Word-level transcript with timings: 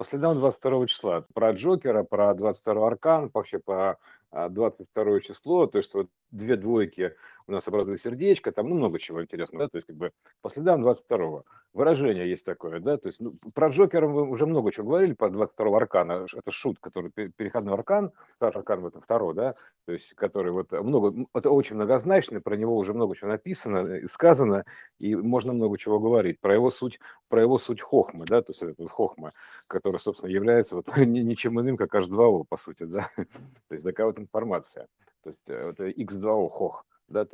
по 0.00 0.04
следам 0.04 0.38
22 0.38 0.86
числа, 0.86 1.26
про 1.34 1.52
Джокера, 1.52 2.04
про 2.04 2.32
22 2.32 2.86
аркан, 2.86 3.30
вообще 3.34 3.58
по 3.58 3.98
22 4.32 5.16
а, 5.16 5.20
число, 5.20 5.66
то 5.66 5.78
есть 5.78 5.94
вот 5.94 6.08
две 6.30 6.56
двойки 6.56 7.14
у 7.46 7.52
нас 7.52 7.66
образуют 7.66 8.00
сердечко, 8.00 8.52
там 8.52 8.68
ну, 8.68 8.76
много 8.76 8.98
чего 8.98 9.22
интересного, 9.22 9.64
да, 9.64 9.68
то 9.68 9.76
есть 9.78 9.86
как 9.86 9.96
бы 9.96 10.12
по 10.40 10.50
следам 10.50 10.86
22-го. 10.86 11.44
Выражение 11.72 12.28
есть 12.28 12.44
такое, 12.44 12.80
да, 12.80 12.96
то 12.96 13.08
есть 13.08 13.20
ну, 13.20 13.34
про 13.54 13.68
Джокера 13.68 14.08
мы 14.08 14.28
уже 14.28 14.46
много 14.46 14.72
чего 14.72 14.88
говорили, 14.88 15.12
по 15.12 15.28
22 15.28 15.76
аркана, 15.76 16.26
это 16.32 16.50
шут, 16.50 16.78
который 16.80 17.10
переходной 17.10 17.74
аркан, 17.74 18.12
старший 18.34 18.60
аркан 18.60 18.86
это 18.86 19.00
второй, 19.00 19.34
да, 19.34 19.54
то 19.86 19.92
есть 19.92 20.14
который 20.14 20.52
вот 20.52 20.72
много, 20.72 21.26
это 21.34 21.50
очень 21.50 21.76
многозначный, 21.76 22.40
про 22.40 22.56
него 22.56 22.76
уже 22.76 22.92
много 22.92 23.14
чего 23.14 23.30
написано, 23.30 23.94
и 23.96 24.06
сказано, 24.06 24.64
и 24.98 25.14
можно 25.14 25.52
много 25.52 25.78
чего 25.78 26.00
говорить, 26.00 26.40
про 26.40 26.54
его 26.54 26.70
суть, 26.70 26.98
про 27.28 27.40
его 27.40 27.58
суть 27.58 27.80
хохмы, 27.80 28.26
да, 28.26 28.42
то 28.42 28.50
есть 28.50 28.62
это 28.62 28.88
хохма, 28.88 29.32
которая, 29.68 30.00
собственно, 30.00 30.30
является 30.30 30.74
вот 30.76 30.86
ничем 30.96 31.60
иным, 31.60 31.76
как 31.76 31.94
H2O, 31.94 32.44
по 32.48 32.56
сути, 32.56 32.82
да, 32.82 33.10
то 33.16 33.74
есть 33.74 33.84
такая 33.84 34.06
вот 34.06 34.19
информация, 34.20 34.86
то 35.22 35.30
есть 35.30 35.48
э, 35.48 35.70
это 35.70 35.88
X2O, 35.88 36.48
хох, 36.48 36.84
да, 37.08 37.26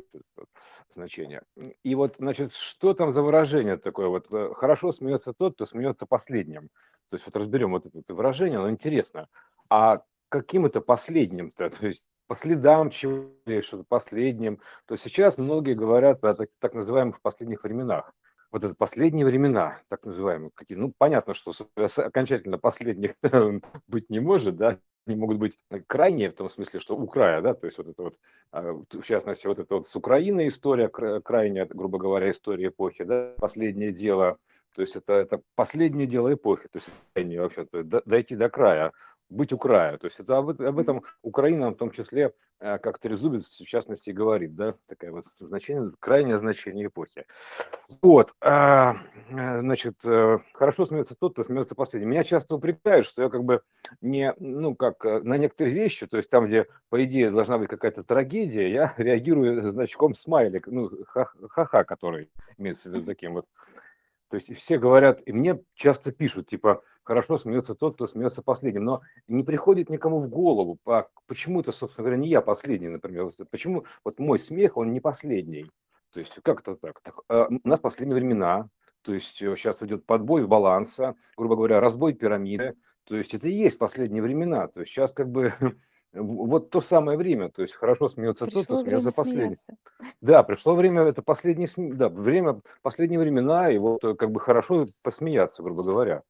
значение. 0.89 1.43
И 1.83 1.95
вот, 1.95 2.15
значит, 2.17 2.53
что 2.53 2.93
там 2.93 3.11
за 3.11 3.21
выражение 3.21 3.77
такое? 3.77 4.07
Вот 4.07 4.27
э, 4.31 4.53
хорошо 4.53 4.91
смеется 4.91 5.33
тот, 5.33 5.55
кто 5.55 5.65
смеется 5.65 6.05
последним. 6.05 6.69
То 7.09 7.15
есть 7.15 7.25
вот 7.25 7.35
разберем 7.35 7.71
вот 7.71 7.85
это 7.85 8.13
выражение, 8.13 8.59
оно 8.59 8.69
интересно. 8.69 9.27
А 9.69 10.01
каким 10.29 10.65
это 10.65 10.81
последним-то? 10.81 11.69
То 11.79 11.87
есть 11.87 12.05
по 12.27 12.35
следам 12.35 12.89
чего 12.89 13.29
что-то 13.61 13.85
последним. 13.87 14.59
То 14.85 14.97
сейчас 14.97 15.37
многие 15.37 15.75
говорят 15.75 16.23
о 16.23 16.33
так, 16.33 16.49
так 16.59 16.73
называемых 16.73 17.21
последних 17.21 17.63
временах. 17.63 18.13
Вот 18.51 18.63
это 18.63 18.75
последние 18.75 19.25
времена, 19.25 19.81
так 19.89 20.05
называемые, 20.05 20.51
какие. 20.53 20.77
Ну, 20.77 20.93
понятно, 20.97 21.33
что 21.33 21.51
окончательно 21.97 22.57
последних 22.57 23.15
быть 23.87 24.09
не 24.09 24.19
может, 24.19 24.55
да, 24.55 24.79
они 25.07 25.17
могут 25.17 25.37
быть 25.37 25.57
крайние 25.87 26.29
в 26.29 26.33
том 26.33 26.49
смысле, 26.49 26.79
что 26.79 26.95
у 26.95 27.07
края, 27.07 27.41
да, 27.41 27.53
то 27.53 27.65
есть 27.65 27.77
вот 27.77 27.87
это 27.87 28.03
вот, 28.03 28.17
а, 28.51 28.73
в 28.73 29.03
частности, 29.03 29.47
вот 29.47 29.59
это 29.59 29.75
вот 29.75 29.87
с 29.87 29.95
Украиной 29.95 30.47
история, 30.49 30.89
крайняя, 30.89 31.65
грубо 31.65 31.97
говоря, 31.97 32.31
история 32.31 32.67
эпохи, 32.67 33.03
да, 33.03 33.33
последнее 33.37 33.91
дело, 33.91 34.37
то 34.75 34.81
есть 34.81 34.95
это, 34.95 35.13
это 35.13 35.41
последнее 35.55 36.07
дело 36.07 36.33
эпохи, 36.33 36.67
то 36.71 36.77
есть 36.77 36.89
вообще 37.15 37.67
дойти 38.05 38.35
до 38.35 38.49
края 38.49 38.91
быть 39.29 39.53
у 39.53 39.57
края. 39.57 39.97
То 39.97 40.05
есть 40.05 40.19
это 40.19 40.37
об, 40.37 40.49
об 40.61 40.79
этом 40.79 41.03
Украина 41.21 41.71
в 41.71 41.75
том 41.75 41.91
числе, 41.91 42.33
э, 42.59 42.77
как 42.77 42.99
Трезубец 42.99 43.59
в 43.59 43.65
частности 43.65 44.11
говорит, 44.11 44.55
да, 44.55 44.75
такое 44.87 45.11
вот 45.11 45.25
значение, 45.39 45.91
крайнее 45.99 46.37
значение 46.37 46.87
эпохи. 46.87 47.25
Вот, 48.01 48.33
а, 48.41 48.95
э, 49.29 49.61
значит, 49.61 49.95
э, 50.05 50.37
хорошо 50.53 50.85
смеется 50.85 51.15
тот, 51.19 51.33
кто 51.33 51.43
смеется 51.43 51.75
последний. 51.75 52.09
Меня 52.09 52.23
часто 52.23 52.55
упрекают, 52.55 53.05
что 53.05 53.23
я 53.23 53.29
как 53.29 53.43
бы 53.43 53.61
не, 54.01 54.33
ну, 54.39 54.75
как 54.75 55.03
на 55.03 55.37
некоторые 55.37 55.73
вещи, 55.73 56.07
то 56.07 56.17
есть 56.17 56.29
там, 56.29 56.47
где, 56.47 56.67
по 56.89 57.03
идее, 57.03 57.31
должна 57.31 57.57
быть 57.57 57.69
какая-то 57.69 58.03
трагедия, 58.03 58.71
я 58.71 58.93
реагирую 58.97 59.71
значком 59.71 60.15
смайлик, 60.15 60.67
ну, 60.67 60.89
ха-ха, 61.05 61.83
который 61.83 62.29
имеется 62.57 62.89
в 62.89 62.93
виду 62.93 63.05
таким 63.05 63.33
вот. 63.33 63.45
То 64.29 64.35
есть 64.35 64.53
все 64.55 64.77
говорят, 64.77 65.21
и 65.25 65.31
мне 65.31 65.61
часто 65.73 66.11
пишут, 66.11 66.49
типа, 66.49 66.81
хорошо 67.03 67.37
смеется 67.37 67.75
тот, 67.75 67.95
кто 67.95 68.07
смеется 68.07 68.41
последним. 68.41 68.83
Но 68.83 69.01
не 69.27 69.43
приходит 69.43 69.89
никому 69.89 70.19
в 70.19 70.27
голову, 70.27 70.77
а 70.85 71.07
почему 71.27 71.61
это, 71.61 71.71
собственно 71.71 72.03
говоря, 72.03 72.21
не 72.21 72.29
я 72.29 72.41
последний, 72.41 72.89
например. 72.89 73.31
Почему 73.49 73.85
вот 74.03 74.19
мой 74.19 74.39
смех, 74.39 74.77
он 74.77 74.91
не 74.91 74.99
последний? 74.99 75.71
То 76.11 76.19
есть 76.19 76.37
как 76.43 76.61
это 76.61 76.75
так? 76.75 76.99
так 77.01 77.15
а 77.29 77.47
у 77.49 77.67
нас 77.67 77.79
последние 77.79 78.15
времена, 78.15 78.69
то 79.03 79.13
есть 79.13 79.37
сейчас 79.37 79.77
э, 79.81 79.85
идет 79.85 80.05
подбой 80.05 80.45
баланса, 80.45 81.15
грубо 81.37 81.55
говоря, 81.55 81.79
разбой 81.79 82.13
пирамиды. 82.13 82.75
То 83.05 83.15
есть 83.15 83.33
это 83.33 83.47
и 83.47 83.53
есть 83.53 83.77
последние 83.77 84.21
времена. 84.21 84.67
То 84.67 84.81
есть 84.81 84.91
сейчас 84.91 85.13
как 85.13 85.29
бы 85.29 85.53
вот 86.19 86.69
то 86.69 86.81
самое 86.81 87.17
время, 87.17 87.49
то 87.49 87.61
есть 87.61 87.73
хорошо 87.73 88.09
смеется 88.09 88.45
пришло 88.45 88.61
тот, 88.61 88.65
кто 88.65 88.89
смеется 88.89 89.11
последний. 89.11 89.55
Смеяться. 89.55 89.77
Да, 90.21 90.43
пришло 90.43 90.75
время, 90.75 91.03
это 91.03 91.21
последнее, 91.21 91.69
да, 91.75 92.09
время, 92.09 92.61
последние 92.81 93.19
времена, 93.19 93.71
и 93.71 93.77
вот 93.77 94.03
э, 94.03 94.15
как 94.15 94.31
бы 94.31 94.39
хорошо 94.39 94.87
посмеяться, 95.01 95.63
грубо 95.63 95.83
говоря. 95.83 96.23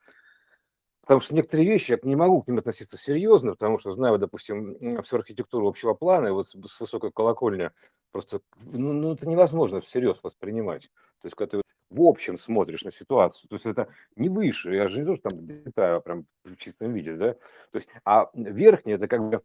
Потому 1.02 1.22
что 1.22 1.36
некоторые 1.36 1.70
вещи 1.70 1.92
я 1.92 2.00
не 2.04 2.18
могу 2.18 2.42
к 2.42 2.48
ним 2.48 2.58
относиться 2.58 2.98
серьезно, 2.98 3.52
потому 3.52 3.80
что 3.80 3.94
знаю, 3.94 4.20
допустим, 4.20 5.02
всю 5.04 5.16
архитектуру 5.16 5.68
общего 5.68 5.94
плана, 5.94 6.28
и 6.28 6.32
вот 6.32 6.48
с 6.48 6.80
высокой 6.80 7.12
колокольни 7.12 7.72
просто, 8.12 8.42
ну, 8.60 8.92
ну 8.94 9.14
это 9.14 9.28
невозможно 9.28 9.80
всерьез 9.80 10.20
воспринимать. 10.22 10.90
То 11.22 11.28
есть, 11.28 11.36
когда 11.36 11.58
ты 11.58 11.64
в 11.90 12.02
общем 12.02 12.38
смотришь 12.38 12.84
на 12.84 12.92
ситуацию, 12.92 13.48
то 13.50 13.56
есть 13.56 13.66
это 13.66 13.88
не 14.16 14.28
выше, 14.28 14.74
я 14.74 14.90
же 14.90 15.00
не 15.00 15.06
то, 15.06 15.16
что 15.16 15.30
там 15.30 15.48
детаю 15.48 16.02
прям 16.02 16.26
в 16.44 16.58
чистом 16.58 16.94
виде, 16.94 17.14
да, 17.14 17.34
то 17.72 17.78
есть, 17.78 17.88
а 18.04 18.30
верхнее 18.34 18.96
это 18.98 19.08
как 19.08 19.30
бы 19.30 19.42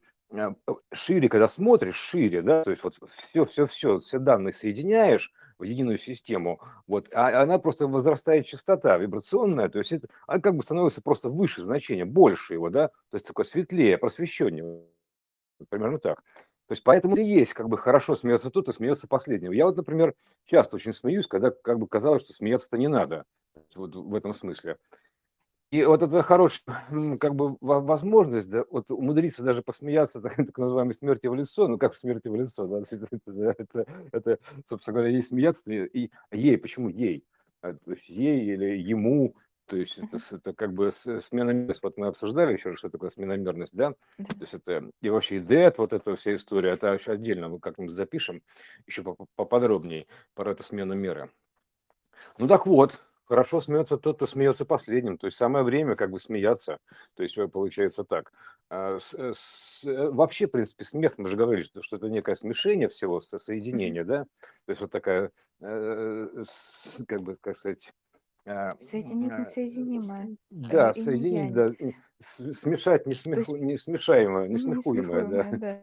шире, 0.93 1.29
когда 1.29 1.49
смотришь, 1.49 1.97
шире, 1.97 2.43
да, 2.43 2.63
то 2.63 2.71
есть 2.71 2.83
вот 2.83 2.97
все, 3.29 3.45
все, 3.45 3.67
все, 3.67 3.99
все 3.99 4.19
данные 4.19 4.53
соединяешь, 4.53 5.33
в 5.59 5.65
единую 5.65 5.97
систему, 5.97 6.61
вот, 6.89 7.09
а 7.13 7.41
она 7.43 7.59
просто 7.59 7.87
возрастает 7.87 8.47
частота 8.47 8.99
вибрационная, 8.99 9.69
то 9.69 9.79
есть 9.79 9.93
это, 9.93 10.09
она 10.27 10.41
как 10.41 10.57
бы 10.57 10.63
становится 10.65 11.01
просто 11.03 11.29
выше 11.29 11.63
значения, 11.63 12.05
больше 12.05 12.55
его, 12.55 12.69
да, 12.69 12.89
то 12.89 13.15
есть 13.15 13.27
такое 13.27 13.45
светлее, 13.45 13.97
просвещеннее, 13.97 14.83
примерно 15.69 15.99
так. 15.99 16.23
То 16.67 16.73
есть 16.73 16.85
поэтому 16.85 17.17
и 17.17 17.25
есть, 17.25 17.53
как 17.55 17.69
бы 17.69 17.77
хорошо 17.77 18.15
смеется 18.15 18.51
тот, 18.51 18.69
и 18.69 18.73
смеется 18.73 19.07
последнего. 19.07 19.53
Я 19.53 19.67
вот, 19.67 19.77
например, 19.77 20.15
часто 20.47 20.77
очень 20.77 20.93
смеюсь, 20.93 21.27
когда 21.27 21.51
как 21.51 21.79
бы 21.79 21.87
казалось, 21.87 22.23
что 22.23 22.33
смеяться-то 22.33 22.79
не 22.79 22.89
надо, 22.89 23.25
вот 23.75 23.95
в 23.95 24.15
этом 24.15 24.33
смысле. 24.33 24.79
И 25.73 25.85
вот 25.85 26.03
это 26.03 26.23
хорошая 26.23 26.85
как 27.19 27.35
бы 27.35 27.57
возможность, 27.63 28.51
да, 28.51 28.65
вот 28.71 28.91
умудриться 28.91 29.43
даже 29.43 29.63
посмеяться 29.63 30.21
так, 30.23 30.37
так 30.37 30.59
называемой 30.59 30.95
смерти 30.95 31.27
в 31.27 31.35
лицо, 31.35 31.67
ну 31.67 31.79
как 31.79 31.97
смерти 31.97 32.29
в 32.29 32.37
лицо, 32.37 32.67
да, 32.67 32.83
это, 32.91 33.09
это, 33.59 33.87
это, 34.13 34.39
собственно 34.67 34.97
говоря, 34.97 35.11
ей 35.11 35.23
смеяться, 35.23 35.73
и 35.73 36.11
ей, 36.31 36.59
почему 36.59 36.91
ей? 36.91 37.25
А, 37.63 37.73
то 37.73 37.91
есть 37.91 38.11
ей 38.11 38.53
или 38.53 38.77
ему, 38.77 39.35
то 39.65 39.77
есть 39.77 39.99
это, 39.99 40.19
это 40.37 40.53
как 40.53 40.75
бы 40.75 40.93
сменомерность, 40.93 41.83
вот 41.83 41.97
мы 41.97 42.09
обсуждали 42.09 42.53
еще, 42.53 42.77
что 42.77 42.91
такое 42.91 43.09
сменомерность, 43.09 43.75
да, 43.75 43.93
то 44.19 44.41
есть 44.41 44.53
это 44.53 44.91
и 45.01 45.09
вообще 45.09 45.39
и 45.39 45.73
вот 45.79 45.95
эта 45.95 46.17
вся 46.17 46.37
история, 46.37 46.73
это 46.73 46.89
еще 46.93 47.13
отдельно 47.13 47.49
мы 47.49 47.61
как-нибудь 47.61 47.95
запишем 47.95 48.43
еще 48.87 49.03
поподробнее 49.37 50.07
про 50.35 50.53
эту 50.53 50.65
смену 50.65 50.95
меры. 50.95 51.31
Ну 52.37 52.47
так 52.47 52.67
вот, 52.67 53.01
хорошо 53.33 53.63
смеется 53.63 53.97
тот, 53.97 54.17
кто 54.17 54.27
смеется 54.27 54.67
последним. 54.67 55.17
То 55.17 55.27
есть 55.27 55.39
самое 55.39 55.65
время 55.65 55.97
как 55.97 56.11
бы 56.11 56.21
смеяться. 56.21 56.81
То 57.17 57.23
есть 57.23 57.39
получается 57.51 58.05
так. 58.05 58.31
А, 58.69 58.99
с, 58.99 59.15
э, 59.15 59.33
с, 59.35 59.85
э, 59.87 60.11
вообще, 60.11 60.47
в 60.47 60.51
принципе, 60.51 60.85
смех, 60.85 61.15
мы 61.17 61.29
же 61.29 61.39
говорили, 61.39 61.65
что, 61.65 61.81
что 61.81 61.97
это 61.97 62.11
некое 62.11 62.35
смешение 62.35 62.91
всего, 62.91 63.23
соединение, 63.23 64.05
да? 64.05 64.25
То 64.67 64.73
есть 64.73 64.83
вот 64.83 64.91
такая, 64.91 65.31
э, 65.63 66.45
как 67.09 67.23
бы, 67.23 67.37
как 67.41 67.57
сказать... 67.57 67.91
А, 68.45 68.69
Соединить 68.79 69.33
несоединимое. 69.33 70.37
Да, 70.51 70.93
соединить, 70.93 71.55
да, 71.55 71.73
смешать 72.19 73.07
несмеху, 73.07 73.57
несмешаемое, 73.57 74.47
несмехуемое, 74.49 75.25
да. 75.25 75.51
да. 75.53 75.83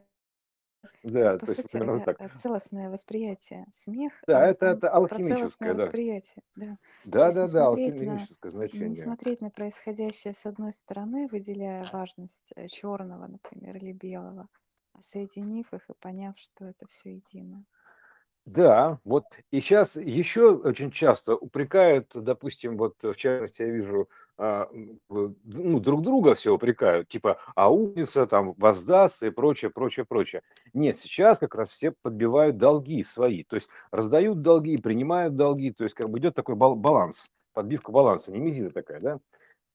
Да, 1.04 1.38
то 1.38 1.46
есть, 1.48 1.62
по 1.64 1.68
сути, 1.68 2.02
это 2.02 2.14
так. 2.14 2.42
целостное 2.42 2.90
восприятие. 2.90 3.66
Смех, 3.74 4.14
Да, 4.28 4.48
это, 4.48 4.66
это 4.68 4.90
алхимическое, 4.90 5.74
да. 5.74 5.86
восприятие, 5.86 6.44
да. 6.56 6.78
Да, 7.06 7.32
да, 7.32 7.48
да, 7.48 7.68
алхимическое 7.68 8.52
значение. 8.52 8.90
Не 8.90 8.96
смотреть 8.96 9.42
на 9.42 9.50
происходящее 9.50 10.34
с 10.34 10.46
одной 10.46 10.74
стороны, 10.74 11.28
выделяя 11.28 11.88
важность 11.92 12.52
э, 12.56 12.68
черного, 12.68 13.28
например, 13.28 13.78
или 13.78 13.94
белого, 13.94 14.48
а 14.94 15.02
соединив 15.02 15.74
их 15.74 15.90
и 15.90 15.94
поняв, 15.94 16.38
что 16.38 16.66
это 16.66 16.86
все 16.88 17.16
едино. 17.16 17.66
Да, 18.52 19.00
вот 19.04 19.26
и 19.52 19.60
сейчас 19.62 19.96
еще 19.96 20.56
очень 20.56 20.90
часто 20.90 21.36
упрекают, 21.36 22.08
допустим, 22.16 22.78
вот 22.78 22.96
в 23.04 23.14
частности 23.16 23.62
я 23.62 23.70
вижу, 23.70 24.10
а, 24.40 24.68
ну, 25.10 25.80
друг 25.80 26.02
друга 26.02 26.34
все 26.34 26.52
упрекают, 26.56 27.08
типа, 27.10 27.40
а 27.56 27.72
умница 27.72 28.26
там 28.26 28.54
воздастся 28.58 29.28
и 29.28 29.30
прочее, 29.30 29.70
прочее, 29.70 30.04
прочее. 30.04 30.42
Нет, 30.74 30.98
сейчас 30.98 31.38
как 31.38 31.54
раз 31.54 31.70
все 31.70 31.94
подбивают 32.02 32.58
долги 32.58 33.04
свои, 33.04 33.44
то 33.44 33.56
есть 33.56 33.70
раздают 33.92 34.42
долги, 34.42 34.78
принимают 34.78 35.36
долги, 35.36 35.72
то 35.72 35.84
есть 35.84 35.96
как 35.96 36.10
бы 36.10 36.18
идет 36.18 36.34
такой 36.34 36.56
баланс, 36.56 37.28
подбивка 37.54 37.92
баланса, 37.92 38.32
не 38.32 38.40
мизина 38.40 38.72
такая, 38.72 39.00
да? 39.00 39.20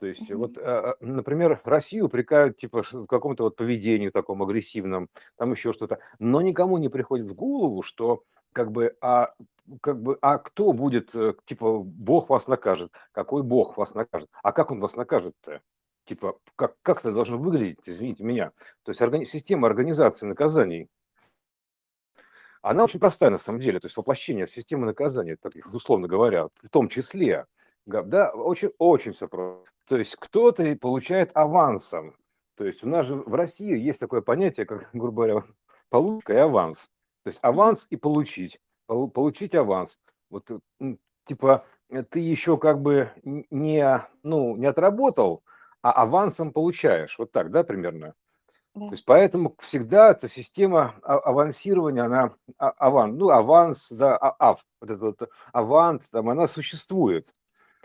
То 0.01 0.07
есть, 0.07 0.31
вот, 0.33 0.59
а, 0.59 0.93
а, 0.93 0.97
например, 1.01 1.61
Россию 1.65 2.07
упрекают 2.07 2.59
типа 2.59 2.83
в 2.83 3.07
каком-то 3.07 3.45
вот 3.45 3.57
поведении 3.57 4.11
таком 4.11 4.43
агрессивном, 4.43 5.09
там 5.39 5.53
еще 5.53 5.73
что-то, 5.73 5.99
но 6.19 6.41
никому 6.43 6.79
не 6.79 6.89
приходит 6.89 7.27
в 7.27 7.35
голову, 7.35 7.83
что 7.83 8.23
как 8.55 8.71
бы, 8.73 8.97
а 9.03 9.35
как 9.83 10.01
бы, 10.01 10.19
а 10.23 10.39
кто 10.39 10.73
будет, 10.73 11.15
э, 11.15 11.35
типа, 11.45 11.79
Бог 11.79 12.31
вас 12.31 12.47
накажет? 12.47 12.93
Какой 13.13 13.43
Бог 13.43 13.77
вас 13.77 13.95
накажет? 13.95 14.31
А 14.43 14.53
как 14.53 14.71
он 14.71 14.81
вас 14.81 14.95
накажет-то? 14.95 15.61
Типа, 16.07 16.39
как, 16.57 16.77
как 16.83 17.01
это 17.01 17.13
должно 17.13 17.39
выглядеть, 17.39 17.81
извините 17.87 18.25
меня? 18.25 18.53
То 18.85 18.91
есть 18.91 19.01
органи- 19.01 19.25
система 19.25 19.67
организации 19.67 20.27
наказаний, 20.27 20.89
она 22.63 22.85
очень 22.85 23.01
простая 23.01 23.31
на 23.31 23.39
самом 23.39 23.59
деле, 23.59 23.81
то 23.81 23.87
есть 23.87 23.97
воплощение 23.97 24.47
системы 24.47 24.87
наказания, 24.87 25.37
так 25.37 25.53
условно 25.73 26.09
говоря, 26.09 26.49
в 26.63 26.69
том 26.71 26.89
числе, 26.89 27.47
Да, 27.87 28.31
очень, 28.31 28.71
очень 28.79 29.13
все 29.13 29.29
просто. 29.29 29.71
То 29.87 29.97
есть 29.99 30.17
кто-то 30.17 30.77
получает 30.77 31.31
авансом. 31.35 32.17
То 32.57 32.65
есть 32.65 32.85
у 32.85 32.89
нас 32.89 33.05
же 33.07 33.17
в 33.17 33.35
России 33.35 33.77
есть 33.79 34.01
такое 34.01 34.23
понятие, 34.23 34.65
как, 34.67 34.89
грубо 34.95 35.25
говоря, 35.25 35.43
получка 35.91 36.33
и 36.33 36.37
аванс. 36.37 36.91
То 37.25 37.29
есть 37.29 37.41
аванс 37.43 37.87
и 37.91 37.97
получить. 37.97 38.61
Получить 38.87 39.55
аванс. 39.55 39.99
Вот 40.31 40.49
типа 41.27 41.65
ты 42.11 42.21
еще 42.21 42.59
как 42.59 42.81
бы 42.81 43.11
не, 43.25 44.07
ну, 44.23 44.57
не 44.57 44.67
отработал, 44.67 45.43
а 45.83 45.93
авансом 45.93 46.53
получаешь. 46.53 47.19
Вот 47.19 47.33
так, 47.33 47.51
да, 47.51 47.65
примерно? 47.65 48.15
То 48.75 48.91
есть 48.91 49.05
поэтому 49.05 49.55
всегда 49.61 50.11
эта 50.11 50.29
система 50.29 50.97
а, 51.03 51.19
авансирования, 51.19 52.03
она 52.03 52.35
а, 52.59 52.71
аван, 52.71 53.17
ну 53.17 53.31
аванс, 53.31 53.87
да, 53.91 54.17
а, 54.17 54.35
ав, 54.51 54.65
вот 54.81 54.91
это 54.91 55.05
вот 55.05 55.31
аванс, 55.53 56.09
там 56.09 56.29
она 56.29 56.49
существует, 56.49 57.33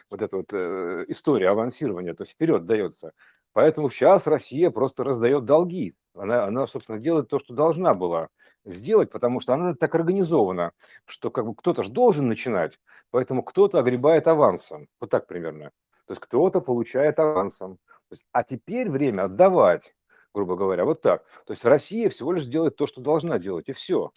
вот 0.10 0.24
эта 0.24 0.38
вот 0.38 0.52
э, 0.52 1.06
история 1.08 1.50
авансирования, 1.50 2.16
то 2.16 2.24
есть 2.24 2.34
вперед 2.34 2.66
дается. 2.66 3.14
Поэтому 3.54 3.90
сейчас 3.90 4.28
Россия 4.28 4.70
просто 4.70 5.04
раздает 5.04 5.46
долги. 5.46 5.96
Она, 6.16 6.46
она, 6.46 6.68
собственно, 6.68 7.00
делает 7.00 7.30
то, 7.30 7.40
что 7.40 7.54
должна 7.54 7.94
была 7.94 8.30
сделать, 8.66 9.10
потому 9.10 9.40
что 9.40 9.54
она 9.54 9.74
так 9.74 9.96
организована, 9.96 10.72
что 11.06 11.32
как 11.32 11.46
бы 11.46 11.56
кто-то 11.56 11.84
же 11.84 11.92
должен 11.92 12.28
начинать, 12.28 12.80
поэтому 13.10 13.44
кто-то 13.44 13.80
огребает 13.80 14.28
авансом. 14.28 14.88
Вот 15.00 15.10
так 15.10 15.28
примерно. 15.28 15.72
То 16.06 16.12
есть 16.14 16.22
кто-то 16.22 16.62
получает 16.62 17.20
авансом. 17.20 17.78
То 18.10 18.14
есть, 18.14 18.26
а 18.32 18.44
теперь 18.44 18.90
время 18.90 19.24
отдавать 19.24 19.94
грубо 20.34 20.56
говоря, 20.56 20.86
вот 20.86 21.02
так. 21.02 21.26
То 21.46 21.54
есть 21.54 21.66
Россия 21.66 22.10
всего 22.10 22.32
лишь 22.34 22.46
делает 22.46 22.76
то, 22.76 22.88
что 22.88 23.02
должна 23.02 23.40
делать, 23.40 23.70
и 23.70 23.74
все. 23.74 24.12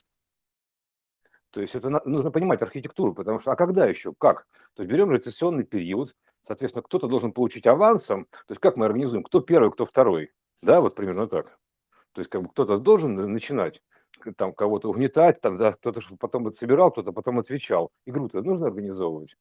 То 1.51 1.61
есть 1.61 1.75
это 1.75 1.91
нужно 1.91 2.31
понимать 2.31 2.63
архитектуру, 2.63 3.15
потому 3.15 3.41
что, 3.41 3.53
а 3.53 3.57
когда 3.57 3.87
еще, 3.87 4.15
как? 4.19 4.47
То 4.75 4.83
есть 4.83 4.93
берем 4.93 5.13
рецессионный 5.13 5.65
период, 5.65 6.17
соответственно, 6.47 6.83
кто-то 6.83 7.09
должен 7.09 7.33
получить 7.33 7.67
авансом, 7.67 8.25
то 8.25 8.53
есть 8.53 8.61
как 8.61 8.77
мы 8.77 8.87
организуем, 8.87 9.23
кто 9.23 9.41
первый, 9.41 9.71
кто 9.71 9.87
второй, 9.87 10.31
да, 10.63 10.81
вот 10.81 10.95
примерно 10.95 11.27
так. 11.27 11.59
То 12.13 12.21
есть 12.21 12.31
как 12.31 12.43
бы 12.43 12.51
кто-то 12.51 12.79
должен 12.79 13.15
начинать, 13.15 13.83
там 14.37 14.53
кого-то 14.53 14.89
угнетать, 14.89 15.41
там, 15.41 15.57
да, 15.57 15.73
кто-то 15.73 16.01
потом 16.19 16.49
это 16.49 16.57
собирал, 16.57 16.91
кто-то 16.91 17.13
потом 17.13 17.39
отвечал. 17.39 17.91
Игру-то 18.07 18.43
нужно 18.43 18.67
организовывать. 18.67 19.37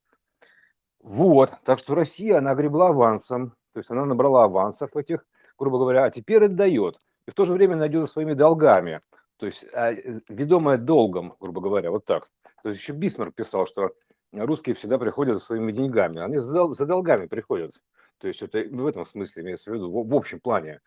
Вот, 1.02 1.52
так 1.66 1.80
что 1.80 1.96
Россия, 1.96 2.38
она 2.38 2.56
гребла 2.56 2.90
авансом, 2.90 3.52
то 3.74 3.80
есть 3.80 3.90
она 3.90 4.06
набрала 4.06 4.46
авансов 4.46 4.96
этих, 4.96 5.26
грубо 5.58 5.80
говоря, 5.80 6.06
а 6.06 6.12
теперь 6.12 6.46
отдает. 6.46 7.00
И 7.28 7.32
в 7.32 7.34
то 7.34 7.46
же 7.46 7.54
время 7.54 7.76
найдет 7.76 8.10
своими 8.10 8.34
долгами. 8.34 9.02
То 9.38 9.48
есть 9.48 9.66
а, 9.74 9.92
э, 9.92 10.20
ведомая 10.30 10.78
долгом, 10.78 11.36
грубо 11.40 11.62
говоря, 11.62 11.90
вот 11.92 12.06
так. 12.06 12.30
То 12.62 12.70
есть 12.70 12.82
еще 12.82 12.94
Бисмарк 12.94 13.34
писал, 13.34 13.66
что 13.66 13.92
русские 14.34 14.76
всегда 14.76 14.98
приходят 14.98 15.36
за 15.36 15.40
своими 15.40 15.72
деньгами. 15.72 16.22
Они 16.22 16.38
за, 16.38 16.86
долгами 16.86 17.26
приходят. 17.28 17.74
То 18.18 18.28
есть 18.28 18.42
это 18.42 18.60
в 18.60 18.86
этом 18.86 19.06
смысле 19.06 19.44
имеется 19.44 19.72
в 19.72 19.74
виду, 19.74 19.90
в, 19.92 20.08
в 20.08 20.16
общем 20.16 20.40
плане. 20.40 20.82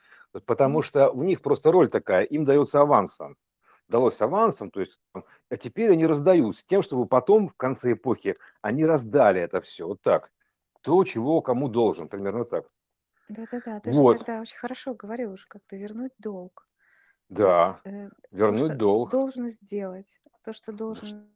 Потому 0.46 0.82
что 0.82 1.11
у 1.11 1.23
них 1.23 1.43
просто 1.43 1.73
роль 1.73 1.88
такая, 1.88 2.25
им 2.25 2.44
дается 2.44 2.81
авансом. 2.81 3.37
Далось 3.88 4.20
авансом, 4.23 4.70
то 4.70 4.81
есть, 4.81 4.99
а 5.12 5.56
теперь 5.58 5.93
они 5.93 6.06
раздают 6.06 6.56
с 6.56 6.64
тем, 6.64 6.82
чтобы 6.82 7.06
потом 7.06 7.50
в 7.50 7.55
конце 7.55 7.93
эпохи 7.93 8.37
они 8.62 8.87
раздали 8.87 9.43
это 9.43 9.61
все. 9.61 9.87
Вот 9.87 10.00
так. 10.00 10.31
Кто 10.81 11.05
чего 11.05 11.43
кому 11.43 11.69
должен, 11.69 12.08
примерно 12.08 12.44
так. 12.46 12.67
Да-да-да, 13.29 13.81
ты 13.81 13.93
же 13.93 13.99
Вот, 13.99 14.19
тогда 14.19 14.41
очень 14.41 14.56
хорошо 14.58 14.94
говорил 14.94 15.32
уже 15.32 15.46
как-то 15.49 15.76
вернуть 15.76 16.12
долг. 16.19 16.67
То 17.35 17.44
есть 17.44 17.56
да, 17.56 17.81
э, 17.85 18.08
то, 18.08 18.14
вернуть 18.31 18.73
что 18.73 18.79
долг. 18.79 19.11
должен 19.11 19.49
сделать, 19.49 20.20
то, 20.44 20.52
что 20.52 20.73
должен 20.73 21.34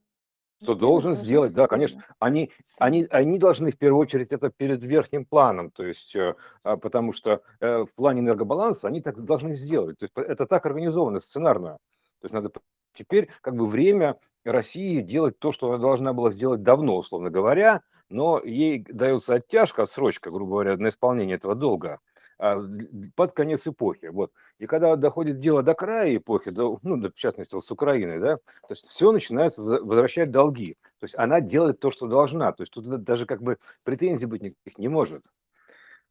Что 0.62 0.74
должен 0.74 1.16
сделать, 1.16 1.54
да, 1.54 1.66
конечно. 1.66 2.04
Они, 2.18 2.50
они, 2.78 3.06
они 3.10 3.38
должны 3.38 3.70
в 3.70 3.78
первую 3.78 4.00
очередь 4.00 4.32
это 4.32 4.50
перед 4.50 4.82
верхним 4.82 5.24
планом, 5.24 5.70
то 5.70 5.84
есть, 5.84 6.16
э, 6.16 6.34
а, 6.64 6.76
потому 6.76 7.12
что 7.12 7.42
э, 7.60 7.84
в 7.84 7.94
плане 7.94 8.20
энергобаланса 8.20 8.88
они 8.88 9.00
так 9.00 9.24
должны 9.24 9.54
сделать. 9.54 9.98
То 9.98 10.04
есть 10.04 10.14
это 10.16 10.46
так 10.46 10.66
организовано 10.66 11.20
сценарно. 11.20 11.78
То 12.20 12.24
есть 12.24 12.34
надо 12.34 12.50
теперь 12.92 13.28
как 13.40 13.54
бы 13.54 13.66
время 13.66 14.18
России 14.44 15.00
делать 15.00 15.38
то, 15.38 15.52
что 15.52 15.68
она 15.68 15.78
должна 15.78 16.12
была 16.12 16.30
сделать 16.32 16.62
давно, 16.62 16.96
условно 16.96 17.30
говоря, 17.30 17.82
но 18.08 18.40
ей 18.42 18.84
дается 18.88 19.34
оттяжка, 19.34 19.82
отсрочка, 19.82 20.30
грубо 20.30 20.52
говоря, 20.52 20.76
на 20.76 20.88
исполнение 20.88 21.36
этого 21.36 21.54
долга 21.54 22.00
под 22.38 23.32
конец 23.32 23.66
эпохи. 23.66 24.06
Вот. 24.06 24.32
И 24.58 24.66
когда 24.66 24.94
доходит 24.96 25.40
дело 25.40 25.62
до 25.62 25.74
края 25.74 26.16
эпохи, 26.16 26.50
до, 26.50 26.78
ну, 26.82 26.96
в 26.96 27.14
частности, 27.14 27.54
вот 27.54 27.64
с 27.64 27.70
Украиной, 27.70 28.20
да, 28.20 28.36
то 28.36 28.70
есть 28.70 28.88
все 28.88 29.10
начинается 29.10 29.60
воз- 29.62 29.80
возвращать 29.82 30.30
долги. 30.30 30.76
То 31.00 31.04
есть 31.04 31.16
она 31.18 31.40
делает 31.40 31.80
то, 31.80 31.90
что 31.90 32.06
должна. 32.06 32.52
То 32.52 32.62
есть 32.62 32.72
тут 32.72 32.88
да- 32.88 32.96
даже 32.96 33.26
как 33.26 33.42
бы 33.42 33.58
претензий 33.84 34.26
быть 34.26 34.42
никаких 34.42 34.78
не 34.78 34.88
может. 34.88 35.24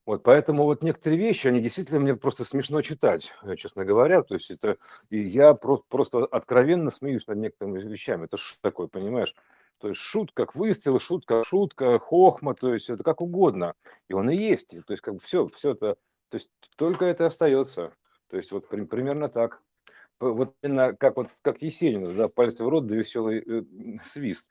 Вот, 0.06 0.24
поэтому 0.24 0.64
вот 0.64 0.84
некоторые 0.84 1.20
вещи, 1.20 1.48
они 1.48 1.60
действительно 1.60 2.00
мне 2.00 2.16
просто 2.16 2.46
смешно 2.46 2.82
читать, 2.82 3.34
э, 3.44 3.56
честно 3.58 3.84
говоря. 3.84 4.22
То 4.22 4.36
есть 4.36 4.50
это, 4.52 4.78
и 5.10 5.20
я 5.20 5.54
про- 5.54 5.84
просто 5.90 6.26
откровенно 6.26 6.92
смеюсь 6.92 7.28
над 7.28 7.38
некоторыми 7.38 7.80
вещами. 7.82 8.26
Это 8.26 8.38
что 8.38 8.58
такое, 8.62 8.88
понимаешь? 8.88 9.34
То 9.80 9.90
есть 9.90 10.00
шут 10.00 10.32
как 10.34 10.56
выстрел, 10.56 11.00
шут 11.00 11.26
как 11.26 11.46
шутка, 11.46 12.00
хохма, 12.00 12.56
то 12.56 12.74
есть 12.74 12.90
это 12.90 13.04
как 13.04 13.22
угодно. 13.22 13.74
И 14.10 14.14
он 14.14 14.30
и 14.30 14.36
есть. 14.38 14.70
То 14.70 14.94
есть 14.94 15.02
как 15.02 15.16
бы 15.16 15.20
все, 15.20 15.50
все 15.50 15.72
это, 15.72 15.98
то 16.30 16.36
есть 16.36 16.50
только 16.76 17.06
это 17.06 17.26
остается. 17.26 17.94
То 18.30 18.38
есть 18.38 18.52
вот 18.52 18.68
при- 18.68 18.86
примерно 18.86 19.30
так. 19.30 19.62
Вот 20.20 20.56
именно 20.64 20.94
как 20.96 21.18
вот 21.18 21.30
как 21.42 21.62
Есенину, 21.62 22.14
да, 22.16 22.28
пальцы 22.28 22.64
в 22.64 22.70
рот, 22.70 22.88
да 22.88 22.96
веселый 22.96 23.44
э, 23.46 23.64
свист. 24.04 24.48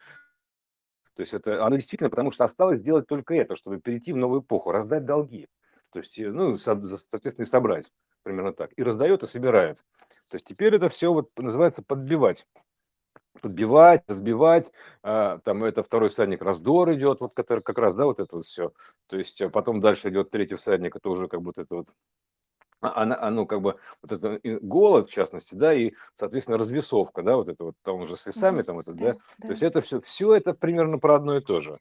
То 1.14 1.22
есть 1.22 1.34
это 1.34 1.64
она 1.64 1.76
действительно, 1.76 2.10
потому 2.10 2.30
что 2.30 2.44
осталось 2.44 2.78
сделать 2.78 3.06
только 3.06 3.34
это, 3.34 3.56
чтобы 3.56 3.80
перейти 3.80 4.12
в 4.12 4.16
новую 4.16 4.42
эпоху, 4.42 4.70
раздать 4.70 5.04
долги. 5.04 5.48
То 5.90 5.98
есть, 5.98 6.18
э, 6.18 6.30
ну, 6.30 6.56
соответственно, 6.56 7.44
и 7.44 7.46
собрать. 7.46 7.90
Примерно 8.22 8.52
так. 8.52 8.70
И 8.76 8.82
раздает, 8.82 9.22
и 9.22 9.26
собирает. 9.26 9.84
То 10.28 10.34
есть 10.34 10.46
теперь 10.46 10.74
это 10.74 10.88
все 10.88 11.12
вот 11.12 11.30
называется 11.36 11.82
подбивать. 11.82 12.46
Подбивать, 13.40 14.02
разбивать. 14.06 14.70
а, 15.02 15.38
там 15.44 15.64
это 15.64 15.82
второй 15.82 16.08
всадник 16.08 16.42
раздор 16.42 16.92
идет, 16.92 17.20
вот 17.20 17.34
который 17.34 17.60
как 17.62 17.78
раз, 17.78 17.94
да, 17.94 18.04
вот 18.06 18.18
это 18.20 18.36
вот 18.36 18.44
все. 18.44 18.72
То 19.06 19.16
есть 19.16 19.40
а 19.42 19.48
потом 19.50 19.80
дальше 19.80 20.08
идет 20.08 20.30
третий 20.30 20.54
всадник, 20.56 20.96
это 20.96 21.10
уже 21.10 21.28
как 21.28 21.42
будто 21.42 21.62
это 21.62 21.76
вот 21.76 21.88
а- 22.80 23.02
она, 23.02 23.16
а, 23.18 23.30
ну, 23.30 23.46
как 23.46 23.62
бы, 23.62 23.78
вот 24.02 24.12
это 24.12 24.38
голод, 24.60 25.08
в 25.08 25.12
частности, 25.12 25.54
да, 25.54 25.72
и, 25.74 25.92
соответственно, 26.14 26.58
развесовка, 26.58 27.22
да, 27.22 27.36
вот 27.36 27.48
это 27.48 27.64
вот, 27.64 27.74
там 27.82 28.00
уже 28.00 28.16
с 28.16 28.26
весами, 28.26 28.62
там 28.62 28.78
это, 28.78 28.92
да, 28.92 29.12
Да, 29.14 29.18
то 29.40 29.48
есть 29.48 29.60
да. 29.62 29.66
это 29.66 29.80
все, 29.80 30.00
все 30.02 30.34
это 30.34 30.52
примерно 30.52 30.98
про 30.98 31.16
одно 31.16 31.36
и 31.36 31.40
то 31.40 31.60
же. 31.60 31.78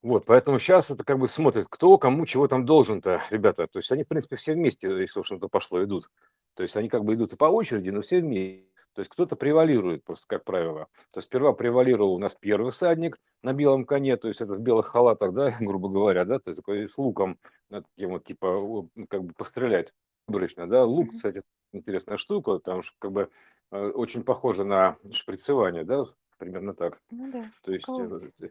Вот, 0.00 0.26
поэтому 0.26 0.58
сейчас 0.60 0.90
это 0.90 1.02
как 1.02 1.18
бы 1.18 1.28
смотрят, 1.28 1.66
кто 1.68 1.98
кому 1.98 2.24
чего 2.24 2.46
там 2.46 2.64
должен-то, 2.64 3.20
ребята. 3.30 3.66
То 3.66 3.80
есть 3.80 3.90
они, 3.90 4.04
в 4.04 4.08
принципе, 4.08 4.36
все 4.36 4.54
вместе, 4.54 4.88
если 4.88 5.18
уж 5.18 5.30
на 5.30 5.40
то 5.40 5.48
пошло, 5.48 5.82
идут. 5.82 6.08
То 6.54 6.62
есть 6.62 6.76
они 6.76 6.88
как 6.88 7.04
бы 7.04 7.14
идут 7.14 7.32
и 7.32 7.36
по 7.36 7.46
очереди, 7.46 7.90
но 7.90 8.02
все 8.02 8.20
вместе. 8.20 8.68
То 8.98 9.02
есть 9.02 9.12
кто-то 9.12 9.36
превалирует 9.36 10.02
просто, 10.02 10.26
как 10.26 10.42
правило. 10.42 10.88
То 11.12 11.18
есть 11.18 11.28
сперва 11.28 11.52
превалировал 11.52 12.14
у 12.14 12.18
нас 12.18 12.34
первый 12.34 12.72
всадник 12.72 13.20
на 13.42 13.52
белом 13.52 13.84
коне, 13.84 14.16
то 14.16 14.26
есть 14.26 14.40
это 14.40 14.54
в 14.54 14.60
белых 14.60 14.86
халатах, 14.86 15.32
да, 15.32 15.56
грубо 15.60 15.88
говоря, 15.88 16.24
да, 16.24 16.40
то 16.40 16.50
есть 16.50 16.56
такой 16.56 16.84
с 16.88 16.98
луком, 16.98 17.38
таким 17.70 18.10
вот, 18.10 18.24
типа, 18.24 18.48
ну, 18.96 19.06
как 19.08 19.22
бы 19.22 19.32
пострелять 19.34 19.92
выборочно, 20.26 20.68
да. 20.68 20.84
Лук, 20.84 21.12
кстати, 21.14 21.42
интересная 21.72 22.16
штука, 22.16 22.58
там 22.58 22.82
же 22.82 22.90
как 22.98 23.12
бы 23.12 23.30
э, 23.70 23.86
очень 23.90 24.24
похоже 24.24 24.64
на 24.64 24.96
шприцевание, 25.12 25.84
да, 25.84 26.06
примерно 26.36 26.74
так. 26.74 26.98
Ну 27.12 27.30
да, 27.30 27.52
То 27.62 27.70
есть 27.70 27.84
э, 27.88 27.92
колоть 27.92 28.24
э, 28.40 28.48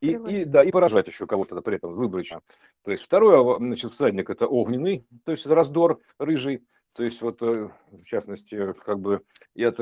и, 0.00 0.08
и, 0.10 0.44
да, 0.44 0.64
и 0.64 0.72
поражать 0.72 1.06
еще 1.06 1.28
кого-то 1.28 1.60
при 1.60 1.76
этом 1.76 1.94
выборочно. 1.94 2.40
То 2.82 2.90
есть 2.90 3.04
второй 3.04 3.38
а, 3.38 3.58
значит, 3.58 3.92
всадник 3.92 4.28
это 4.28 4.48
огненный, 4.48 5.06
то 5.24 5.30
есть 5.30 5.46
раздор 5.46 6.00
рыжий. 6.18 6.64
То 6.94 7.04
есть 7.04 7.22
вот, 7.22 7.40
э, 7.42 7.70
в 7.92 8.04
частности, 8.04 8.72
как 8.72 9.00
бы 9.00 9.22
я 9.54 9.72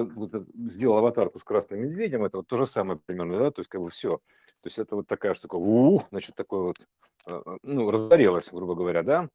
сделал 0.71 0.99
аватарку 0.99 1.39
с 1.39 1.45
красным 1.45 1.81
медведем, 1.81 2.25
это 2.25 2.39
вот 2.39 2.47
то 2.47 2.57
же 2.57 2.67
самое 2.67 3.01
примерно, 3.05 3.39
да, 3.39 3.51
то 3.51 3.61
есть 3.61 3.71
как 3.71 3.81
бы 3.81 3.91
все. 3.91 4.19
То 4.63 4.67
есть 4.67 4.79
это 4.79 4.97
вот 4.97 5.07
такая 5.07 5.35
штука, 5.35 5.57
у, 5.57 6.03
значит, 6.11 6.35
такое 6.35 6.61
вот, 6.61 6.77
э, 7.27 7.43
э, 7.45 7.59
ну, 7.63 7.91
разгорелось, 7.91 8.51
грубо 8.51 8.75
говоря, 8.75 9.03
да, 9.03 9.29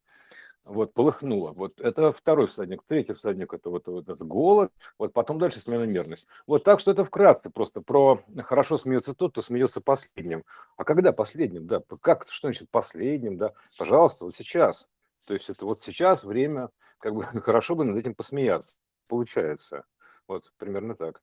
вот, 0.65 0.93
полыхнуло. 0.93 1.51
Вот 1.51 1.81
это 1.81 2.13
второй 2.13 2.47
всадник. 2.47 2.83
Третий 2.87 3.13
всадник 3.13 3.53
это 3.53 3.69
вот, 3.69 3.87
вот 3.87 4.07
этот 4.07 4.25
голод. 4.25 4.71
Вот 4.97 5.11
потом 5.11 5.37
дальше 5.37 5.59
сменомерность. 5.59 6.25
Вот 6.47 6.63
так 6.63 6.79
что 6.79 6.91
это 6.91 7.03
вкратце 7.03 7.49
просто 7.49 7.81
про 7.81 8.21
хорошо 8.43 8.77
смеется 8.77 9.13
тот, 9.13 9.33
кто 9.33 9.41
смеется 9.41 9.81
последним. 9.81 10.45
А 10.77 10.85
когда 10.85 11.11
последним? 11.11 11.67
Да, 11.67 11.81
как, 12.01 12.25
что 12.29 12.47
значит 12.47 12.69
последним? 12.69 13.37
Да, 13.37 13.51
пожалуйста, 13.77 14.23
вот 14.23 14.35
сейчас. 14.35 14.87
То 15.25 15.33
есть 15.33 15.49
это 15.49 15.65
вот 15.65 15.83
сейчас 15.83 16.23
время, 16.23 16.69
как 16.99 17.15
бы 17.15 17.23
хорошо 17.41 17.75
бы 17.75 17.85
над 17.85 17.97
этим 17.97 18.15
посмеяться. 18.15 18.75
Получается. 19.07 19.85
Вот 20.27 20.51
примерно 20.57 20.95
так. 20.95 21.21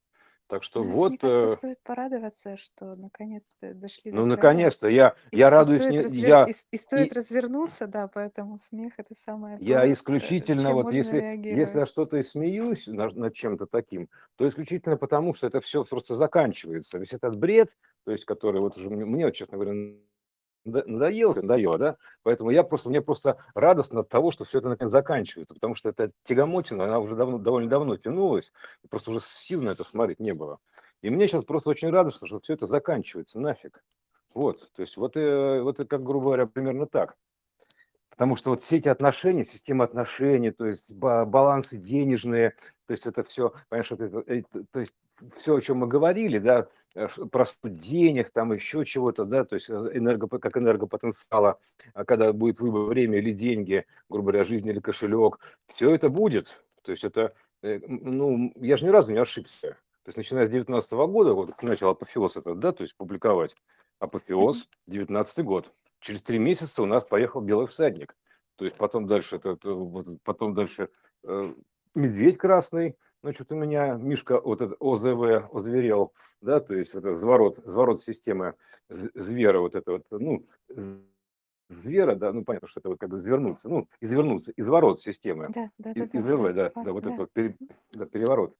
Так 0.50 0.64
что 0.64 0.83
Мне 0.83 0.92
вот, 0.92 1.12
кажется, 1.21 1.47
э, 1.47 1.49
стоит 1.50 1.80
порадоваться, 1.85 2.57
что 2.57 2.97
наконец-то 2.97 3.73
дошли 3.73 4.11
ну 4.11 4.23
до 4.23 4.30
наконец-то 4.30 4.88
я 4.88 5.14
И, 5.30 5.37
я 5.38 5.47
и 5.47 5.50
радуюсь 5.50 5.85
не 5.85 5.99
развер... 5.99 6.28
я 6.28 6.45
и, 6.45 6.52
и 6.73 6.76
стоит 6.76 7.12
и 7.12 7.14
развернуться, 7.14 7.87
да, 7.87 8.09
поэтому 8.09 8.59
смех 8.59 8.95
это 8.97 9.14
самое 9.14 9.59
Я 9.61 9.83
то, 9.83 9.92
исключительно, 9.92 10.64
чем 10.64 10.73
вот 10.73 10.92
если, 10.92 11.16
если 11.16 11.16
я 11.16 11.33
реагировать. 11.35 11.88
что-то 11.88 12.16
и 12.16 12.25
смеюсь 12.25 12.88
над, 12.88 13.14
над 13.14 13.33
чем-то 13.33 13.66
таким, 13.66 14.09
то 14.35 14.49
исключительно 14.49 14.97
потому, 14.97 15.35
что 15.35 15.47
это 15.47 15.61
все 15.61 15.85
просто 15.85 16.16
заканчивается. 16.16 16.99
Весь 16.99 17.12
этот 17.12 17.38
бред, 17.38 17.69
то 18.04 18.11
есть 18.11 18.25
который 18.25 18.61
вот 18.61 18.76
уже 18.76 18.90
мне, 18.90 19.04
мне 19.04 19.26
вот, 19.26 19.37
честно 19.37 19.57
говоря, 19.57 19.75
надоело, 20.64 21.35
надоело, 21.35 21.79
да, 21.79 21.97
поэтому 22.23 22.50
я 22.50 22.62
просто, 22.62 22.88
мне 22.88 23.00
просто 23.00 23.38
радостно 23.55 24.00
от 24.00 24.09
того, 24.09 24.31
что 24.31 24.45
все 24.45 24.59
это 24.59 24.69
наконец 24.69 24.93
заканчивается, 24.93 25.55
потому 25.55 25.75
что 25.75 25.88
эта 25.88 26.12
тягомотина, 26.25 26.85
она 26.85 26.99
уже 26.99 27.17
давно, 27.17 27.38
довольно 27.38 27.69
давно 27.69 27.97
тянулась, 27.97 28.52
просто 28.88 29.11
уже 29.11 29.21
сил 29.21 29.62
на 29.62 29.71
это 29.71 29.85
смотреть 29.85 30.21
не 30.21 30.35
было. 30.35 30.59
И 31.02 31.11
мне 31.11 31.26
сейчас 31.29 31.45
просто 31.45 31.71
очень 31.71 31.90
радостно, 31.90 32.26
что 32.26 32.40
все 32.40 32.55
это 32.55 32.67
заканчивается, 32.67 33.40
нафиг. 33.40 33.83
Вот, 34.35 34.71
то 34.75 34.83
есть 34.83 34.97
вот, 34.97 35.17
э, 35.17 35.61
вот 35.62 35.79
как, 35.79 36.02
грубо 36.02 36.26
говоря, 36.26 36.47
примерно 36.47 36.87
так. 36.87 37.17
Потому 38.21 38.37
что 38.37 38.50
вот 38.50 38.61
все 38.61 38.77
эти 38.77 38.89
отношения, 38.91 39.47
система 39.47 39.85
отношений, 39.85 40.50
то 40.50 40.67
есть 40.67 40.95
балансы 40.95 41.79
денежные, 41.79 42.50
то 42.87 42.93
есть 42.93 43.07
это 43.07 43.25
все, 43.25 43.55
понимаешь, 43.71 43.91
это, 43.93 44.23
это, 44.27 44.65
то 44.71 44.81
есть 44.81 44.93
все, 45.39 45.57
о 45.57 45.61
чем 45.62 45.79
мы 45.79 45.87
говорили, 45.87 46.39
да, 46.39 46.69
э, 46.95 47.09
про 47.09 47.47
денег, 47.65 48.29
там 48.29 48.53
еще 48.53 48.85
чего-то, 48.85 49.25
да, 49.25 49.47
то 49.47 49.55
есть 49.55 49.71
э, 49.71 49.73
энерго, 49.95 50.29
как 50.39 50.55
энергопотенциала, 50.59 51.59
а 51.95 52.05
когда 52.05 52.35
будет 52.35 52.61
выбор 52.61 52.83
время 52.83 53.17
или 53.17 53.33
деньги, 53.33 53.87
грубо 54.11 54.33
говоря, 54.33 54.45
жизнь 54.45 54.69
или 54.69 54.81
кошелек, 54.81 55.39
все 55.69 55.89
это 55.89 56.11
будет. 56.11 56.62
То 56.83 56.91
есть 56.91 57.05
это, 57.05 57.33
э, 57.62 57.81
ну, 57.89 58.53
я 58.57 58.77
же 58.77 58.85
ни 58.85 58.91
разу 58.91 59.12
не 59.12 59.19
ошибся. 59.19 59.79
То 60.03 60.09
есть 60.09 60.19
начиная 60.19 60.45
с 60.45 60.50
2019 60.50 60.93
года, 61.11 61.33
вот 61.33 61.62
начал 61.62 61.89
апофеоз 61.89 62.37
этот, 62.37 62.59
да, 62.59 62.73
то 62.73 62.83
есть 62.83 62.95
публиковать, 62.97 63.57
апофеоз, 63.99 64.69
19 64.89 65.43
год. 65.43 65.73
Через 66.00 66.23
три 66.23 66.38
месяца 66.38 66.83
у 66.83 66.87
нас 66.87 67.04
поехал 67.04 67.40
белый 67.40 67.66
всадник. 67.66 68.16
То 68.57 68.64
есть 68.64 68.76
потом 68.76 69.07
дальше, 69.07 69.37
это, 69.37 69.50
это, 69.50 69.73
вот, 69.73 70.07
потом 70.23 70.54
дальше 70.54 70.88
э, 71.25 71.54
медведь 71.95 72.38
красный, 72.38 72.97
что-то 73.33 73.54
у 73.54 73.59
меня 73.59 73.95
Мишка 73.95 74.40
вот 74.40 74.61
этот 74.61 74.76
ОЗВ 74.80 75.54
озверел, 75.54 76.12
да, 76.40 76.61
то 76.61 76.75
есть 76.75 76.95
это 76.95 77.16
зворот, 77.16 77.59
зворот 77.64 78.02
системы 78.02 78.54
звера, 78.88 79.61
вот 79.61 79.75
это 79.75 79.92
вот, 79.92 80.07
ну, 80.11 80.47
звера, 81.69 82.14
да, 82.14 82.33
ну, 82.33 82.45
понятно, 82.45 82.69
что 82.69 82.80
это 82.80 82.88
вот 82.88 82.99
как 82.99 83.11
бы 83.11 83.19
извернуться, 83.19 83.69
ну, 83.69 83.88
извернуться, 84.00 84.52
изворот 84.57 85.00
системы. 85.02 85.49
Да, 85.54 85.71
да, 85.78 85.92
да. 85.95 86.04
ИЗВ, 86.19 86.42
да, 86.54 86.71
да, 86.75 86.83
да, 86.83 86.92
вот 86.92 87.04
да. 87.04 87.11
это 87.11 87.21
вот 87.21 87.33
пере, 87.33 87.57
да, 87.92 88.07
переворот. 88.07 88.57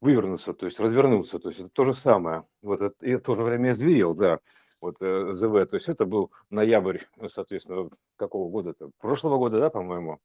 Вывернуться, 0.00 0.52
то 0.52 0.66
есть 0.66 0.78
развернуться, 0.78 1.38
то 1.38 1.48
есть 1.48 1.60
это 1.60 1.70
то 1.70 1.84
же 1.84 1.94
самое. 1.94 2.44
Вот 2.62 2.80
это, 2.80 3.04
и 3.04 3.16
в 3.16 3.20
то 3.20 3.34
же 3.34 3.42
время 3.42 3.74
зверел, 3.74 4.14
да 4.14 4.40
вот 4.80 4.96
э, 5.00 5.32
ЗВ, 5.32 5.66
то 5.66 5.76
есть 5.76 5.88
это 5.88 6.04
был 6.04 6.30
ноябрь, 6.50 7.00
соответственно, 7.28 7.90
какого 8.16 8.50
года-то? 8.50 8.90
Прошлого 9.00 9.38
года, 9.38 9.58
да, 9.60 9.70
по-моему? 9.70 10.20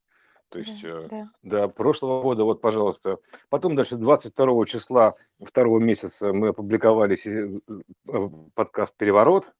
То 0.49 0.59
есть, 0.59 0.83
да, 0.83 0.89
э, 0.89 1.07
да. 1.09 1.29
да, 1.41 1.67
прошлого 1.67 2.21
года, 2.21 2.43
вот, 2.43 2.61
пожалуйста. 2.61 3.17
Потом 3.49 3.75
дальше 3.75 3.95
22 3.95 4.65
числа 4.65 5.15
второго 5.43 5.79
месяца 5.79 6.31
мы 6.31 6.49
опубликовали 6.49 7.17
э, 7.25 8.29
подкаст 8.53 8.95
«Переворот», 8.95 9.53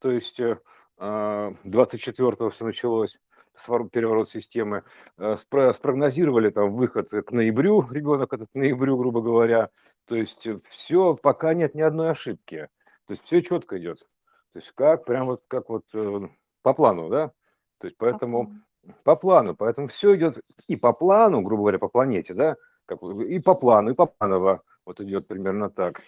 то 0.00 0.10
есть 0.10 0.38
24-го 0.98 2.50
все 2.50 2.64
началось, 2.64 3.18
переворот 3.90 4.30
системы, 4.30 4.82
спрогнозировали 5.16 6.50
там 6.50 6.74
выход 6.74 7.08
к 7.08 7.32
ноябрю, 7.32 7.88
ребенок 7.90 8.32
этот 8.32 8.50
к 8.52 8.54
ноябрю, 8.54 8.98
грубо 8.98 9.22
говоря, 9.22 9.70
то 10.06 10.14
есть 10.14 10.46
все, 10.68 11.14
пока 11.14 11.54
нет 11.54 11.74
ни 11.74 11.80
одной 11.80 12.10
ошибки, 12.10 12.68
то 13.06 13.12
есть 13.12 13.24
все 13.24 13.42
четко 13.42 13.78
идет. 13.78 14.06
То 14.54 14.60
есть 14.60 14.70
как, 14.72 15.04
прям 15.04 15.26
вот 15.26 15.42
как 15.48 15.68
вот 15.68 15.84
э, 15.94 16.28
по 16.62 16.74
плану, 16.74 17.08
да? 17.08 17.32
То 17.78 17.88
есть 17.88 17.96
поэтому 17.98 18.54
по 19.02 19.16
плану, 19.16 19.56
поэтому 19.56 19.88
все 19.88 20.14
идет 20.14 20.38
и 20.68 20.76
по 20.76 20.92
плану, 20.92 21.42
грубо 21.42 21.62
говоря, 21.62 21.80
по 21.80 21.88
планете, 21.88 22.34
да, 22.34 22.56
как, 22.86 23.02
и 23.02 23.40
по 23.40 23.56
плану, 23.56 23.90
и 23.90 23.94
по 23.94 24.06
планово, 24.06 24.62
вот 24.86 25.00
идет 25.00 25.26
примерно 25.26 25.70
так, 25.70 26.02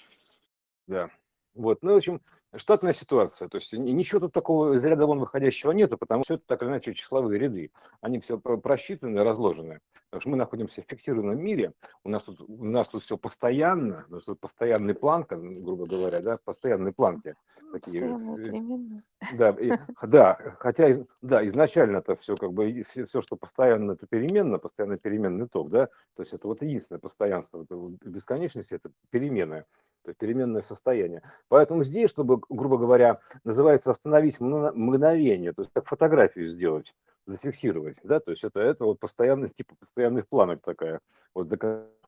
да. 0.87 1.11
Вот, 1.55 1.83
ну, 1.83 1.95
в 1.95 1.97
общем, 1.97 2.21
штатная 2.59 2.93
ситуация, 2.93 3.49
то 3.49 3.59
есть 3.59 3.73
ничего 3.73 4.21
тут 4.21 4.33
такого 4.33 4.75
из 4.75 4.85
ряда 4.85 5.07
вон 5.07 5.19
выходящего 5.19 5.73
нету, 5.73 5.99
потому 5.99 6.25
что 6.25 6.35
это 6.35 6.45
так 6.47 6.63
или 6.63 6.69
иначе 6.69 6.95
числовые 6.95 7.39
ряды, 7.39 7.71
они 8.01 8.21
все 8.21 8.39
просчитаны, 8.39 9.23
разложены. 9.23 9.81
Потому 10.11 10.21
что 10.21 10.31
мы 10.31 10.37
находимся 10.37 10.83
в 10.83 10.87
фиксированном 10.89 11.39
мире, 11.39 11.73
у 12.05 12.09
нас 12.09 12.23
тут, 12.23 12.41
у 12.41 12.65
нас 12.65 12.89
тут 12.89 13.03
все 13.03 13.17
постоянно, 13.17 14.07
у 14.09 14.15
нас 14.15 14.25
тут 14.25 14.39
постоянный 14.39 14.95
план, 14.95 15.27
грубо 15.29 15.87
говоря, 15.87 16.21
да, 16.21 16.39
постоянные 16.45 16.93
планки. 16.93 17.35
Такие, 17.73 18.05
э, 18.05 19.37
да, 19.37 19.51
и, 19.51 19.73
да, 20.03 20.57
хотя 20.61 20.93
да, 21.23 21.47
изначально 21.47 21.99
это 21.99 22.15
все 22.17 22.37
как 22.37 22.53
бы, 22.53 22.83
все, 22.89 23.05
все, 23.05 23.21
что 23.21 23.37
постоянно, 23.37 23.93
это 23.93 24.07
переменно, 24.07 24.59
постоянно 24.59 24.97
переменный 24.97 25.49
ток, 25.49 25.71
да, 25.71 25.87
то 26.15 26.23
есть 26.23 26.33
это 26.33 26.47
вот 26.47 26.63
единственное 26.63 27.01
постоянство, 27.01 27.63
это 27.63 27.77
бесконечности, 28.05 28.75
это 28.75 28.91
переменная 29.11 29.67
переменное 30.15 30.63
состояние. 30.63 31.23
Поэтому 31.49 31.85
здесь, 31.85 32.11
чтобы, 32.11 32.41
грубо 32.49 32.79
говоря, 32.79 33.21
называется 33.45 33.91
остановить 33.91 34.41
мгновение, 34.41 35.53
то 35.53 35.63
есть 35.63 35.73
как 35.73 35.87
фотографию 35.87 36.47
сделать, 36.47 36.95
зафиксировать, 37.27 37.99
да, 38.05 38.21
то 38.21 38.31
есть 38.31 38.45
это, 38.45 38.61
это 38.61 38.85
вот 38.85 39.01
постоянный, 39.01 39.49
типа 39.49 39.75
постоянных 39.79 40.29
планок 40.29 40.63
такая, 40.63 41.01
вот 41.35 41.49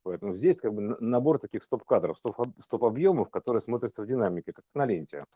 Поэтому 0.04 0.36
здесь 0.36 0.56
как 0.56 0.72
бы 0.72 0.80
набор 1.00 1.38
таких 1.38 1.62
стоп-кадров, 1.62 2.16
стоп-объемов, 2.16 3.28
которые 3.30 3.60
смотрятся 3.60 4.02
в 4.02 4.06
динамике, 4.06 4.52
как 4.52 4.64
на 4.74 4.86
ленте, 4.86 5.26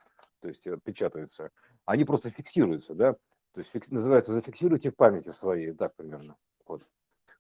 то 0.41 0.49
есть 0.49 0.67
э, 0.67 0.79
печатаются. 0.83 1.51
Они 1.85 2.05
просто 2.05 2.31
фиксируются, 2.31 2.95
да, 2.95 3.13
то 3.13 3.59
есть 3.59 3.71
фикс, 3.71 3.91
называется 3.91 4.33
зафиксируйте 4.33 4.91
в 4.91 4.97
памяти 4.97 5.31
своей, 5.31 5.73
так 5.73 5.95
примерно. 5.95 6.37
Вот. 6.67 6.89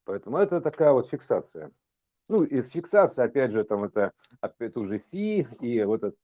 Поэтому 0.05 0.37
это 0.37 0.61
такая 0.61 0.93
вот 0.93 1.09
фиксация. 1.09 1.71
Ну, 2.33 2.45
и 2.45 2.62
фиксация, 2.62 3.27
опять 3.27 3.51
же, 3.51 3.62
там 3.62 3.85
это, 3.85 4.15
опять 4.41 4.75
уже 4.79 5.01
фи, 5.11 5.47
и 5.61 5.83
вот 5.83 6.03
это 6.03 6.17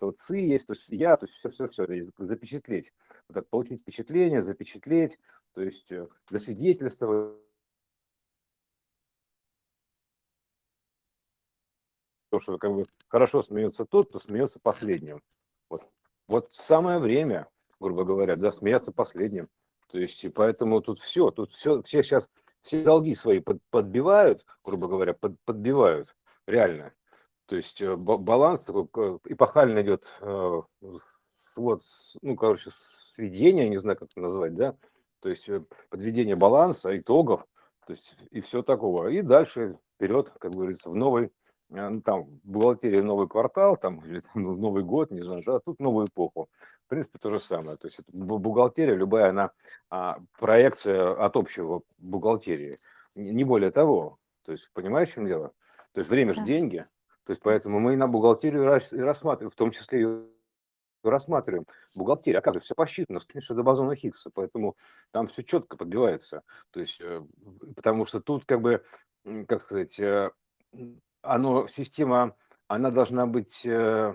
вот 0.00 0.16
цы 0.16 0.36
есть, 0.36 0.68
то 0.68 0.74
есть 0.74 0.88
я, 0.90 1.16
то 1.16 1.26
есть 1.26 1.34
все-все-все, 1.34 1.86
запечатлеть. 2.18 2.92
Вот 3.26 3.34
так, 3.34 3.48
получить 3.48 3.80
впечатление, 3.80 4.42
запечатлеть, 4.42 5.18
то 5.54 5.60
есть 5.60 5.90
э, 5.90 6.06
засвидетельствовать. 6.30 7.36
То, 12.30 12.38
что 12.38 12.56
как 12.56 12.72
бы 12.72 12.84
хорошо 13.08 13.42
смеется 13.42 13.86
тот, 13.86 14.10
кто 14.10 14.20
смеется 14.20 14.60
последним. 14.60 15.20
Вот, 15.68 15.82
вот 16.28 16.52
самое 16.52 17.00
время, 17.00 17.48
грубо 17.80 18.04
говоря, 18.04 18.36
да, 18.36 18.52
смеяться 18.52 18.92
последним. 18.92 19.48
То 19.88 19.98
есть, 19.98 20.22
и 20.22 20.28
поэтому 20.28 20.80
тут 20.80 21.00
все, 21.00 21.32
тут 21.32 21.54
все, 21.54 21.82
все 21.82 22.04
сейчас 22.04 22.30
все 22.62 22.82
долги 22.82 23.14
свои 23.14 23.40
под, 23.40 23.58
подбивают, 23.70 24.44
грубо 24.64 24.88
говоря, 24.88 25.14
под, 25.14 25.36
подбивают, 25.44 26.14
реально. 26.46 26.92
То 27.46 27.56
есть 27.56 27.80
э, 27.80 27.96
баланс 27.96 28.60
такой 28.64 29.18
эпохально 29.24 29.80
идет 29.82 30.04
э, 30.20 30.62
вот, 31.56 31.82
ну, 32.22 32.36
короче, 32.36 32.70
сведение, 32.72 33.68
не 33.68 33.80
знаю, 33.80 33.98
как 33.98 34.08
это 34.10 34.20
назвать, 34.20 34.54
да, 34.54 34.76
то 35.20 35.28
есть 35.28 35.48
э, 35.48 35.62
подведение 35.88 36.36
баланса, 36.36 36.96
итогов, 36.96 37.44
то 37.86 37.92
есть 37.92 38.16
и 38.30 38.40
все 38.40 38.62
такого. 38.62 39.08
И 39.08 39.22
дальше 39.22 39.78
вперед, 39.96 40.30
как 40.38 40.52
говорится, 40.52 40.90
в 40.90 40.94
новый, 40.94 41.30
ну, 41.70 42.00
там, 42.02 42.26
бухгалтерия 42.44 43.02
новый 43.02 43.28
квартал, 43.28 43.76
там, 43.76 44.04
или 44.04 44.20
там, 44.20 44.60
Новый 44.60 44.84
год, 44.84 45.10
не 45.10 45.22
знаю, 45.22 45.42
да, 45.44 45.60
тут 45.60 45.80
новую 45.80 46.06
эпоху. 46.06 46.48
В 46.88 46.90
принципе, 46.90 47.18
то 47.18 47.28
же 47.28 47.38
самое. 47.38 47.76
То 47.76 47.86
есть 47.86 47.98
это 47.98 48.10
бухгалтерия, 48.10 48.94
любая 48.94 49.28
она 49.28 49.50
а, 49.90 50.20
проекция 50.38 51.12
от 51.22 51.36
общего 51.36 51.82
бухгалтерии. 51.98 52.78
Не 53.14 53.44
более 53.44 53.70
того. 53.70 54.18
То 54.46 54.52
есть, 54.52 54.70
понимаешь, 54.72 55.10
в 55.10 55.12
чем 55.12 55.26
дело? 55.26 55.52
То 55.92 56.00
есть 56.00 56.08
время 56.08 56.32
же 56.32 56.42
деньги. 56.44 56.86
То 57.24 57.32
есть 57.32 57.42
поэтому 57.42 57.78
мы 57.78 57.92
и 57.92 57.96
на 57.96 58.08
бухгалтерию 58.08 58.64
рассматриваем, 58.64 59.50
в 59.50 59.54
том 59.54 59.70
числе 59.70 60.00
и 60.00 60.06
рассматриваем 61.02 61.66
бухгалтерию, 61.94 62.38
а 62.38 62.42
как 62.42 62.54
же 62.54 62.60
все 62.60 62.74
посчитано, 62.74 63.20
что 63.20 63.54
до 63.54 63.62
бозона 63.62 63.94
Хиггса, 63.94 64.30
поэтому 64.34 64.74
там 65.10 65.28
все 65.28 65.44
четко 65.44 65.76
подбивается. 65.76 66.42
То 66.70 66.80
есть, 66.80 67.02
э, 67.02 67.22
потому 67.76 68.06
что 68.06 68.22
тут 68.22 68.46
как 68.46 68.62
бы, 68.62 68.82
как 69.46 69.60
сказать, 69.60 70.00
э, 70.00 70.30
оно, 71.20 71.68
система, 71.68 72.34
она 72.66 72.90
должна 72.90 73.26
быть 73.26 73.66
э, 73.66 74.14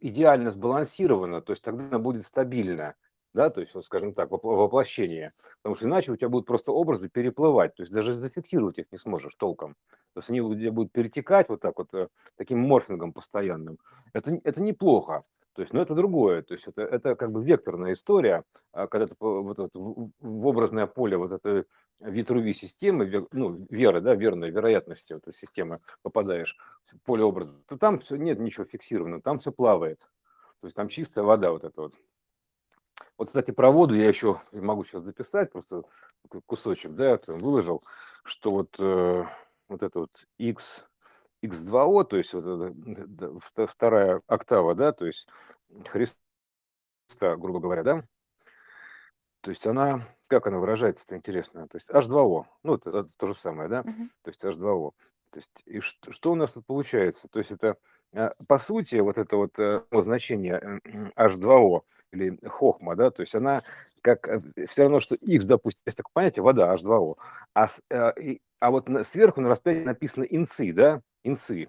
идеально 0.00 0.50
сбалансирована, 0.50 1.40
то 1.42 1.52
есть 1.52 1.62
тогда 1.62 1.84
она 1.84 1.98
будет 1.98 2.26
стабильна, 2.26 2.94
да, 3.34 3.50
то 3.50 3.60
есть, 3.60 3.74
вот, 3.74 3.84
скажем 3.84 4.14
так, 4.14 4.30
воплощение. 4.30 5.32
Потому 5.62 5.76
что 5.76 5.86
иначе 5.86 6.12
у 6.12 6.16
тебя 6.16 6.28
будут 6.28 6.46
просто 6.46 6.72
образы 6.72 7.08
переплывать, 7.08 7.74
то 7.74 7.82
есть 7.82 7.92
даже 7.92 8.12
зафиксировать 8.12 8.78
их 8.78 8.86
не 8.92 8.98
сможешь 8.98 9.34
толком. 9.34 9.74
То 10.14 10.20
есть 10.20 10.30
они 10.30 10.40
будут 10.70 10.92
перетекать 10.92 11.48
вот 11.48 11.60
так 11.60 11.76
вот, 11.78 11.92
э, 11.94 12.08
таким 12.36 12.60
морфингом 12.60 13.12
постоянным. 13.12 13.78
Это, 14.12 14.38
это 14.44 14.60
неплохо. 14.62 15.22
То 15.54 15.62
есть, 15.62 15.72
но 15.72 15.80
это 15.80 15.94
другое. 15.94 16.42
То 16.42 16.54
есть 16.54 16.66
это, 16.66 16.82
это 16.82 17.14
как 17.14 17.30
бы 17.30 17.44
векторная 17.44 17.92
история, 17.92 18.42
а 18.72 18.88
когда 18.88 19.06
ты 19.06 19.14
вот, 19.18 19.58
вот, 19.58 19.70
в 19.74 20.46
образное 20.46 20.86
поле 20.86 21.16
вот 21.16 21.30
этой 21.32 21.64
ветруви 22.00 22.52
системы, 22.52 23.26
ну, 23.32 23.66
веры, 23.70 24.00
да, 24.00 24.14
верной 24.14 24.50
вероятности 24.50 25.12
вот 25.12 25.22
этой 25.22 25.34
системы 25.34 25.80
попадаешь, 26.02 26.56
поле 27.04 27.22
образа, 27.22 27.56
то 27.68 27.78
там 27.78 27.98
все, 27.98 28.16
нет 28.16 28.40
ничего 28.40 28.64
фиксированного, 28.64 29.22
там 29.22 29.38
все 29.38 29.52
плавает. 29.52 30.00
То 30.60 30.66
есть 30.66 30.76
там 30.76 30.88
чистая 30.88 31.24
вода 31.24 31.52
вот 31.52 31.64
эта 31.64 31.80
вот. 31.80 31.94
Вот, 33.16 33.28
кстати, 33.28 33.52
про 33.52 33.70
воду 33.70 33.94
я 33.94 34.08
еще 34.08 34.40
могу 34.50 34.82
сейчас 34.82 35.04
записать, 35.04 35.52
просто 35.52 35.82
кусочек, 36.46 36.94
да, 36.94 37.20
выложил, 37.28 37.84
что 38.24 38.50
вот, 38.50 38.74
э, 38.78 39.24
вот 39.68 39.82
это 39.82 40.00
вот 40.00 40.10
x 40.38 40.84
X2O, 41.46 42.04
то 42.04 42.16
есть 42.16 42.34
вот 42.34 42.44
это, 42.44 43.66
вторая 43.66 44.20
октава, 44.26 44.74
да, 44.74 44.92
то 44.92 45.06
есть 45.06 45.28
Христос 45.86 46.16
грубо 47.20 47.60
говоря, 47.60 47.82
да? 47.82 48.04
То 49.40 49.50
есть 49.50 49.66
она, 49.66 50.00
как 50.26 50.46
она 50.46 50.58
выражается, 50.58 51.04
это 51.06 51.16
интересно. 51.16 51.68
То 51.68 51.76
есть 51.76 51.90
H2O, 51.90 52.46
ну, 52.62 52.74
это, 52.74 52.90
это 52.90 53.08
то 53.16 53.26
же 53.26 53.34
самое, 53.34 53.68
да? 53.68 53.82
Мгм. 53.84 54.10
То 54.22 54.30
есть 54.30 54.42
H2O. 54.42 54.92
То 55.30 55.38
есть, 55.38 55.50
и 55.66 55.80
что, 55.80 56.12
что 56.12 56.32
у 56.32 56.34
нас 56.34 56.52
тут 56.52 56.64
получается? 56.64 57.28
То 57.28 57.40
есть 57.40 57.50
это, 57.50 57.76
э, 58.12 58.30
по 58.48 58.58
сути, 58.58 58.96
вот 58.96 59.18
это 59.18 59.36
вот 59.36 59.58
э, 59.58 59.82
ну, 59.90 60.00
значение 60.00 60.80
э, 60.84 61.10
H2O 61.28 61.82
или 62.12 62.38
хохма, 62.46 62.96
да, 62.96 63.10
то 63.10 63.20
есть 63.20 63.34
она 63.34 63.62
как 64.00 64.28
все 64.70 64.82
равно, 64.82 65.00
что 65.00 65.14
X, 65.16 65.44
допустим, 65.46 65.82
есть 65.86 65.96
такое 65.96 66.12
понятие, 66.12 66.42
вода, 66.42 66.72
H2O, 66.74 67.16
а, 67.54 67.66
э, 67.90 68.12
и- 68.20 68.42
а 68.60 68.70
вот 68.70 68.88
сверху 69.06 69.40
на 69.40 69.48
распятии 69.48 69.82
написано 69.82 70.24
инцы, 70.24 70.72
да, 70.72 71.02
инцы. 71.24 71.68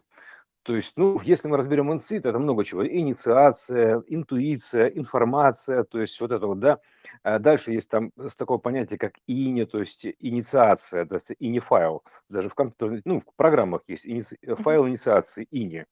То 0.63 0.75
есть, 0.75 0.93
ну, 0.97 1.21
если 1.23 1.47
мы 1.47 1.57
разберем 1.57 1.93
инсит, 1.93 2.25
это 2.25 2.39
много 2.39 2.65
чего. 2.65 2.87
Инициация, 2.87 4.01
интуиция, 4.07 4.87
информация, 4.87 5.83
то 5.83 6.01
есть 6.01 6.19
вот 6.19 6.31
это 6.31 6.47
вот, 6.47 6.59
да. 6.59 6.79
А 7.21 7.37
Дальше 7.37 7.71
есть 7.71 7.87
там 7.89 8.11
с 8.17 8.35
такого 8.35 8.57
понятия, 8.57 8.97
как 8.97 9.13
ини, 9.27 9.65
то 9.65 9.79
есть 9.79 10.07
инициация, 10.19 11.05
то 11.05 11.15
есть 11.15 11.31
инифайл. 11.39 12.03
Даже 12.29 12.49
в 12.49 12.55
компьютерных, 12.55 13.01
ну, 13.05 13.19
в 13.19 13.25
программах 13.35 13.81
есть 13.87 14.07
иници- 14.07 14.37
Мгм. 14.41 14.55
файл 14.55 14.87
инициации, 14.87 15.47
ини. 15.51 15.85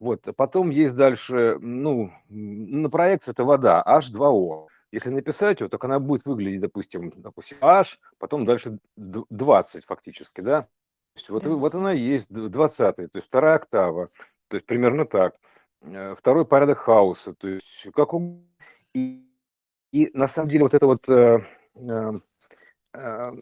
Вот, 0.00 0.24
потом 0.36 0.70
есть 0.70 0.96
дальше, 0.96 1.58
ну, 1.60 2.10
на 2.28 2.90
проекции 2.90 3.30
это 3.30 3.44
вода, 3.44 3.80
H2O. 3.86 4.66
Если 4.90 5.10
написать 5.10 5.60
ее, 5.60 5.68
так 5.68 5.84
она 5.84 6.00
будет 6.00 6.24
выглядеть, 6.24 6.62
допустим, 6.62 7.12
допустим, 7.14 7.58
H, 7.60 7.98
потом 8.18 8.44
дальше 8.44 8.78
д- 8.96 9.22
20 9.30 9.84
фактически, 9.84 10.40
да? 10.40 10.66
Есть 11.20 11.28
вот, 11.30 11.42
Да, 11.44 11.50
вот 11.50 11.74
она 11.74 11.94
и 11.94 11.98
есть, 12.00 12.28
д- 12.30 12.48
20 12.48 12.96
то 13.08 13.16
есть 13.18 13.28
вторая 13.28 13.56
октава. 13.56 14.08
То 14.48 14.56
есть 14.56 14.66
примерно 14.66 15.04
так. 15.04 15.36
Э, 15.82 16.14
Второй 16.16 16.44
порядок 16.46 16.78
хаоса, 16.78 17.34
то 17.34 17.48
есть 17.48 17.88
как 17.94 18.14
у... 18.14 18.42
И, 18.94 19.24
и 19.92 20.10
на 20.14 20.28
самом 20.28 20.48
деле 20.50 20.64
вот 20.64 20.74
это 20.74 20.86
вот... 20.86 21.08
э, 21.08 21.40
э, 21.76 22.12
э, 22.94 23.32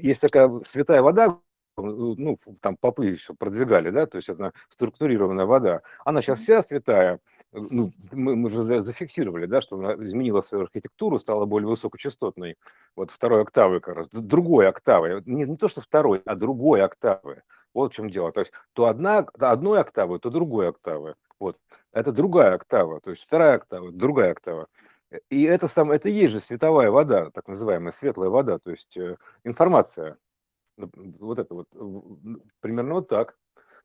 есть 0.00 0.20
такая 0.20 0.50
святая 0.66 1.02
вода, 1.02 1.38
ну, 1.76 2.38
там 2.60 2.76
попы 2.76 3.06
еще 3.06 3.34
продвигали, 3.34 3.90
да, 3.90 4.06
то 4.06 4.16
есть 4.16 4.28
это 4.28 4.52
структурированная 4.68 5.46
вода. 5.46 5.82
Она 6.04 6.22
сейчас 6.22 6.40
вся 6.40 6.62
святая, 6.62 7.20
э, 7.52 7.58
ну, 7.58 7.92
мы, 8.12 8.36
мы 8.36 8.50
же 8.50 8.62
за- 8.62 8.82
зафиксировали, 8.82 9.46
да, 9.46 9.60
что 9.60 9.76
она 9.76 9.94
изменила 10.04 10.42
свою 10.42 10.64
архитектуру, 10.64 11.18
стала 11.18 11.46
более 11.46 11.68
высокочастотной, 11.68 12.56
вот 12.96 13.10
второй 13.10 13.42
октавы 13.42 13.80
как 13.80 13.96
раз, 13.96 14.08
другой 14.10 14.68
октавы, 14.68 15.22
не, 15.26 15.44
не 15.44 15.56
то, 15.56 15.68
что 15.68 15.80
второй, 15.80 16.22
а 16.24 16.34
другой 16.34 16.82
октавы. 16.82 17.42
Вот 17.74 17.92
в 17.92 17.96
чем 17.96 18.10
дело. 18.10 18.32
То 18.32 18.40
есть 18.40 18.52
то 18.74 18.86
одна, 18.86 19.22
то 19.22 19.50
одной 19.50 19.80
октавы, 19.80 20.18
то 20.18 20.28
другой 20.28 20.68
октавы. 20.68 21.14
Вот. 21.40 21.56
Это 21.92 22.12
другая 22.12 22.54
октава, 22.54 23.00
то 23.00 23.10
есть 23.10 23.22
вторая 23.22 23.54
октава, 23.56 23.90
другая 23.90 24.32
октава. 24.32 24.66
Э, 25.10 25.18
И 25.30 25.44
это, 25.44 25.68
сам, 25.68 25.90
это 25.90 26.08
и 26.08 26.12
есть 26.12 26.32
же 26.34 26.40
световая 26.40 26.90
вода, 26.90 27.30
так 27.30 27.48
называемая 27.48 27.92
светлая 27.92 28.28
вода, 28.28 28.58
то 28.58 28.70
есть 28.70 28.96
э, 28.96 29.16
информация. 29.44 30.18
Вот 30.94 31.38
это 31.38 31.54
вот, 31.54 31.68
примерно 32.60 32.94
вот 32.94 33.08
так. 33.08 33.36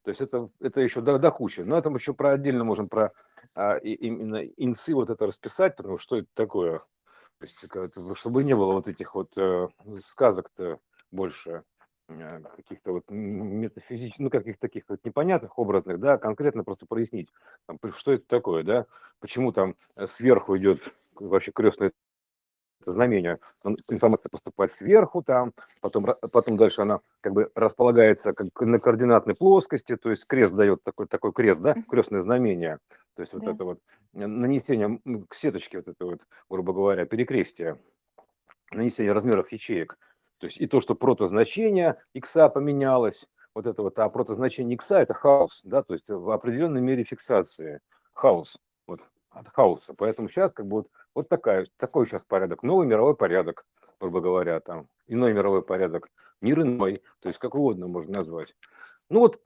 То 0.04 0.10
есть 0.10 0.22
это, 0.22 0.50
это 0.62 0.80
еще 0.80 1.02
до, 1.02 1.20
до 1.20 1.32
кучи. 1.32 1.62
Но 1.62 1.78
это 1.78 1.90
еще 1.90 2.14
про 2.14 2.32
отдельно 2.32 2.64
можем 2.64 2.88
про 2.88 3.12
а, 3.56 3.76
и- 3.76 3.94
именно 3.94 4.38
инсы 4.38 4.94
вот 4.94 5.10
это 5.10 5.26
расписать, 5.26 5.76
потому 5.76 5.98
что 5.98 6.18
это 6.18 6.28
такое. 6.34 6.80
То 7.40 7.46
есть, 7.46 7.64
это, 7.64 8.16
чтобы 8.16 8.44
не 8.44 8.56
было 8.56 8.74
вот 8.74 8.88
этих 8.88 9.14
вот 9.14 9.38
э, 9.38 9.68
сказок-то 10.02 10.80
больше 11.12 11.64
э, 12.10 12.42
каких-то 12.56 12.94
вот 12.94 13.04
метафизических, 13.10 14.20
ну, 14.20 14.30
каких-то 14.30 14.62
таких 14.62 14.84
вот 14.88 15.00
непонятных, 15.04 15.60
образных, 15.60 16.00
да, 16.00 16.18
конкретно 16.18 16.64
просто 16.64 16.86
прояснить, 16.88 17.32
там, 17.68 17.78
что 17.96 18.14
это 18.14 18.26
такое, 18.28 18.64
да, 18.64 18.86
почему 19.20 19.52
там 19.52 19.76
э, 19.96 20.08
сверху 20.08 20.58
идет 20.58 20.82
вообще 21.16 21.52
крестное 21.52 21.92
знамение, 22.92 23.40
он- 23.64 23.78
информация 23.90 24.30
поступает 24.30 24.72
сверху 24.72 25.22
там, 25.22 25.54
потом, 25.82 26.06
потом 26.06 26.58
дальше 26.58 26.82
она 26.82 27.00
как 27.22 27.34
бы 27.34 27.52
располагается 27.56 28.34
как 28.34 28.48
на 28.62 28.80
координатной 28.80 29.36
плоскости, 29.36 29.96
то 29.96 30.10
есть 30.10 30.26
крест 30.26 30.54
дает 30.54 30.84
такой, 30.84 31.08
такой 31.08 31.34
крест, 31.34 31.62
да, 31.62 31.76
крестное 31.90 32.22
знамение, 32.22 32.80
то 33.16 33.22
есть 33.22 33.34
вот 33.34 33.44
Да. 33.44 33.52
это 33.52 33.64
вот 33.64 33.80
нанесение 34.14 35.00
к 35.28 35.36
сеточке 35.36 35.78
вот 35.78 35.88
это 35.88 36.06
вот, 36.06 36.22
грубо 36.50 36.74
говоря, 36.74 37.06
перекрестие, 37.06 37.80
нанесение 38.72 39.14
размеров 39.14 39.52
ячеек, 39.52 39.98
то 40.40 40.46
есть 40.48 40.58
и 40.58 40.68
то, 40.68 40.82
что 40.82 40.96
протозначение 40.96 42.02
икса 42.14 42.50
поменялось, 42.50 43.28
вот 43.56 43.66
это 43.66 43.82
вот, 43.82 43.98
а 44.00 44.10
протозначение 44.10 44.76
икса 44.76 45.02
это 45.02 45.14
хаос, 45.14 45.62
да, 45.64 45.82
то 45.84 45.94
есть 45.94 46.10
в 46.10 46.30
определенной 46.30 46.82
мере 46.82 47.04
фиксации, 47.04 47.80
хаос, 48.14 48.58
вот, 48.88 49.02
от 49.30 49.48
хаоса, 49.50 49.94
поэтому 49.94 50.30
сейчас 50.30 50.52
как 50.52 50.68
бы 50.68 50.78
вот 50.78 50.88
вот 51.18 51.30
такая, 51.30 51.66
такой 51.78 52.06
сейчас 52.06 52.24
порядок, 52.24 52.62
новый 52.62 52.86
мировой 52.86 53.16
порядок, 53.16 53.66
грубо 54.00 54.22
говоря, 54.22 54.60
там, 54.60 54.88
иной 55.08 55.34
мировой 55.34 55.64
порядок, 55.64 56.10
мир 56.42 56.62
иной, 56.62 57.02
то 57.22 57.30
есть 57.30 57.40
как 57.40 57.56
угодно 57.56 57.88
можно 57.88 58.18
назвать. 58.18 58.56
Ну 59.10 59.22
вот 59.22 59.42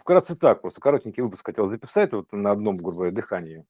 вкратце 0.00 0.36
так, 0.36 0.60
просто 0.60 0.80
коротенький 0.80 1.24
выпуск 1.24 1.44
хотел 1.44 1.68
записать 1.68 2.12
вот 2.12 2.30
на 2.30 2.52
одном, 2.52 2.76
грубо 2.76 2.98
говоря, 2.98 3.12
дыхании. 3.12 3.64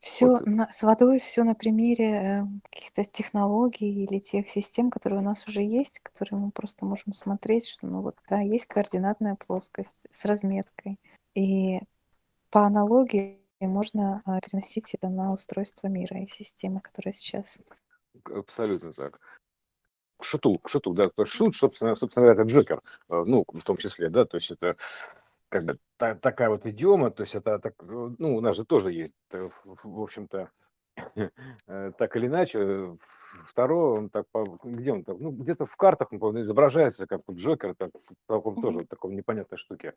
Все 0.00 0.26
Вот, 0.26 0.42
с 0.72 0.82
водой, 0.82 1.18
все 1.18 1.44
на 1.44 1.54
примере 1.54 2.06
э, 2.06 2.42
каких-то 2.70 3.04
технологий 3.04 4.04
или 4.04 4.18
тех 4.18 4.48
систем, 4.48 4.90
которые 4.90 5.20
у 5.20 5.22
нас 5.22 5.46
уже 5.46 5.60
есть, 5.60 6.00
которые 6.00 6.40
мы 6.40 6.50
просто 6.50 6.86
можем 6.86 7.12
смотреть, 7.12 7.68
что 7.68 7.86
ну 7.86 8.00
вот 8.00 8.16
да, 8.30 8.40
есть 8.40 8.64
координатная 8.64 9.36
плоскость 9.36 10.06
с 10.10 10.24
разметкой. 10.24 10.98
И 11.34 11.80
по 12.50 12.62
аналогии 12.62 13.39
можно 13.66 14.22
а, 14.24 14.40
переносить 14.40 14.94
это 14.94 15.08
на 15.08 15.32
устройство 15.32 15.88
мира 15.88 16.18
и 16.18 16.26
системы, 16.26 16.80
которые 16.80 17.12
сейчас. 17.12 17.58
абсолютно 18.24 18.92
так. 18.92 19.20
К 20.18 20.24
шуту, 20.24 20.58
к 20.58 20.68
шуту, 20.68 20.92
да, 20.92 21.10
шут, 21.24 21.56
собственно, 21.56 21.94
собственно 21.94 22.26
говоря, 22.26 22.42
это 22.42 22.50
Джокер, 22.50 22.82
э, 23.08 23.24
ну, 23.26 23.44
в 23.46 23.62
том 23.62 23.76
числе, 23.76 24.10
да, 24.10 24.24
то 24.24 24.36
есть 24.36 24.50
это 24.50 24.76
как 25.48 25.64
бы 25.64 25.78
та- 25.96 26.14
такая 26.14 26.48
вот 26.50 26.66
идиома, 26.66 27.10
то 27.10 27.22
есть 27.22 27.34
это 27.34 27.58
так, 27.58 27.74
э, 27.82 28.10
ну, 28.18 28.36
у 28.36 28.40
нас 28.40 28.56
же 28.56 28.64
тоже 28.64 28.92
есть, 28.92 29.14
э, 29.32 29.48
в 29.64 29.78
в 29.82 30.00
общем-то, 30.02 30.50
э, 31.66 31.92
так 31.98 32.16
или 32.16 32.26
иначе, 32.26 32.58
э, 32.60 32.96
второй, 33.46 33.98
он 33.98 34.10
так, 34.10 34.26
где 34.62 34.92
он 34.92 35.04
там, 35.04 35.16
ну, 35.20 35.30
где-то 35.30 35.66
в 35.66 35.76
картах 35.76 36.08
он, 36.12 36.40
изображается 36.40 37.06
как 37.06 37.22
Джокер, 37.30 37.74
так, 37.74 37.90
в 37.92 38.26
таком 38.26 38.60
тоже, 38.60 38.78
вот 38.78 38.88
таком 38.88 39.14
непонятной 39.14 39.58
штуке. 39.58 39.94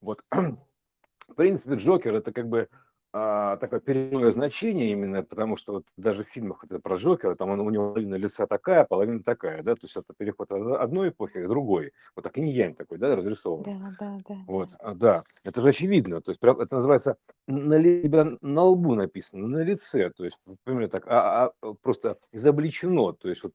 Вот, 0.00 0.22
в 0.30 1.34
принципе, 1.34 1.76
Джокер 1.76 2.14
это 2.14 2.32
как 2.32 2.48
бы 2.48 2.68
а, 3.12 3.56
такое 3.56 3.80
переносное 3.80 4.30
значение 4.30 4.92
именно, 4.92 5.22
потому 5.22 5.56
что 5.56 5.72
вот 5.72 5.84
даже 5.96 6.24
в 6.24 6.28
фильмах 6.28 6.64
это 6.64 6.78
про 6.78 6.96
Джокера, 6.96 7.34
там 7.34 7.50
он, 7.50 7.60
у 7.60 7.70
него 7.70 7.88
половина 7.90 8.14
лица 8.14 8.46
такая, 8.46 8.84
половина 8.84 9.22
такая, 9.22 9.62
да, 9.62 9.74
то 9.74 9.80
есть 9.82 9.96
это 9.96 10.14
переход 10.16 10.50
от 10.52 10.80
одной 10.80 11.08
эпохи 11.08 11.42
к 11.42 11.48
другой, 11.48 11.92
вот 12.14 12.22
так 12.22 12.38
и 12.38 12.40
не 12.40 12.52
янь 12.52 12.74
такой, 12.74 12.98
да, 12.98 13.16
разрисован. 13.16 13.62
Да, 13.64 13.72
да, 13.98 14.18
да, 14.28 14.34
Вот, 14.46 14.70
да. 14.70 14.76
а, 14.80 14.94
да, 14.94 15.24
это 15.42 15.60
же 15.60 15.68
очевидно, 15.70 16.20
то 16.20 16.30
есть 16.30 16.40
это 16.42 16.76
называется 16.76 17.16
на, 17.48 17.74
ли- 17.74 18.02
тебя 18.02 18.26
на 18.40 18.62
лбу 18.62 18.94
написано, 18.94 19.46
на 19.46 19.62
лице, 19.62 20.10
то 20.10 20.24
есть, 20.24 20.38
например, 20.46 20.88
так, 20.88 21.06
а, 21.08 21.52
а, 21.62 21.72
просто 21.82 22.18
изобличено, 22.32 23.12
то 23.12 23.28
есть 23.28 23.42
вот 23.42 23.54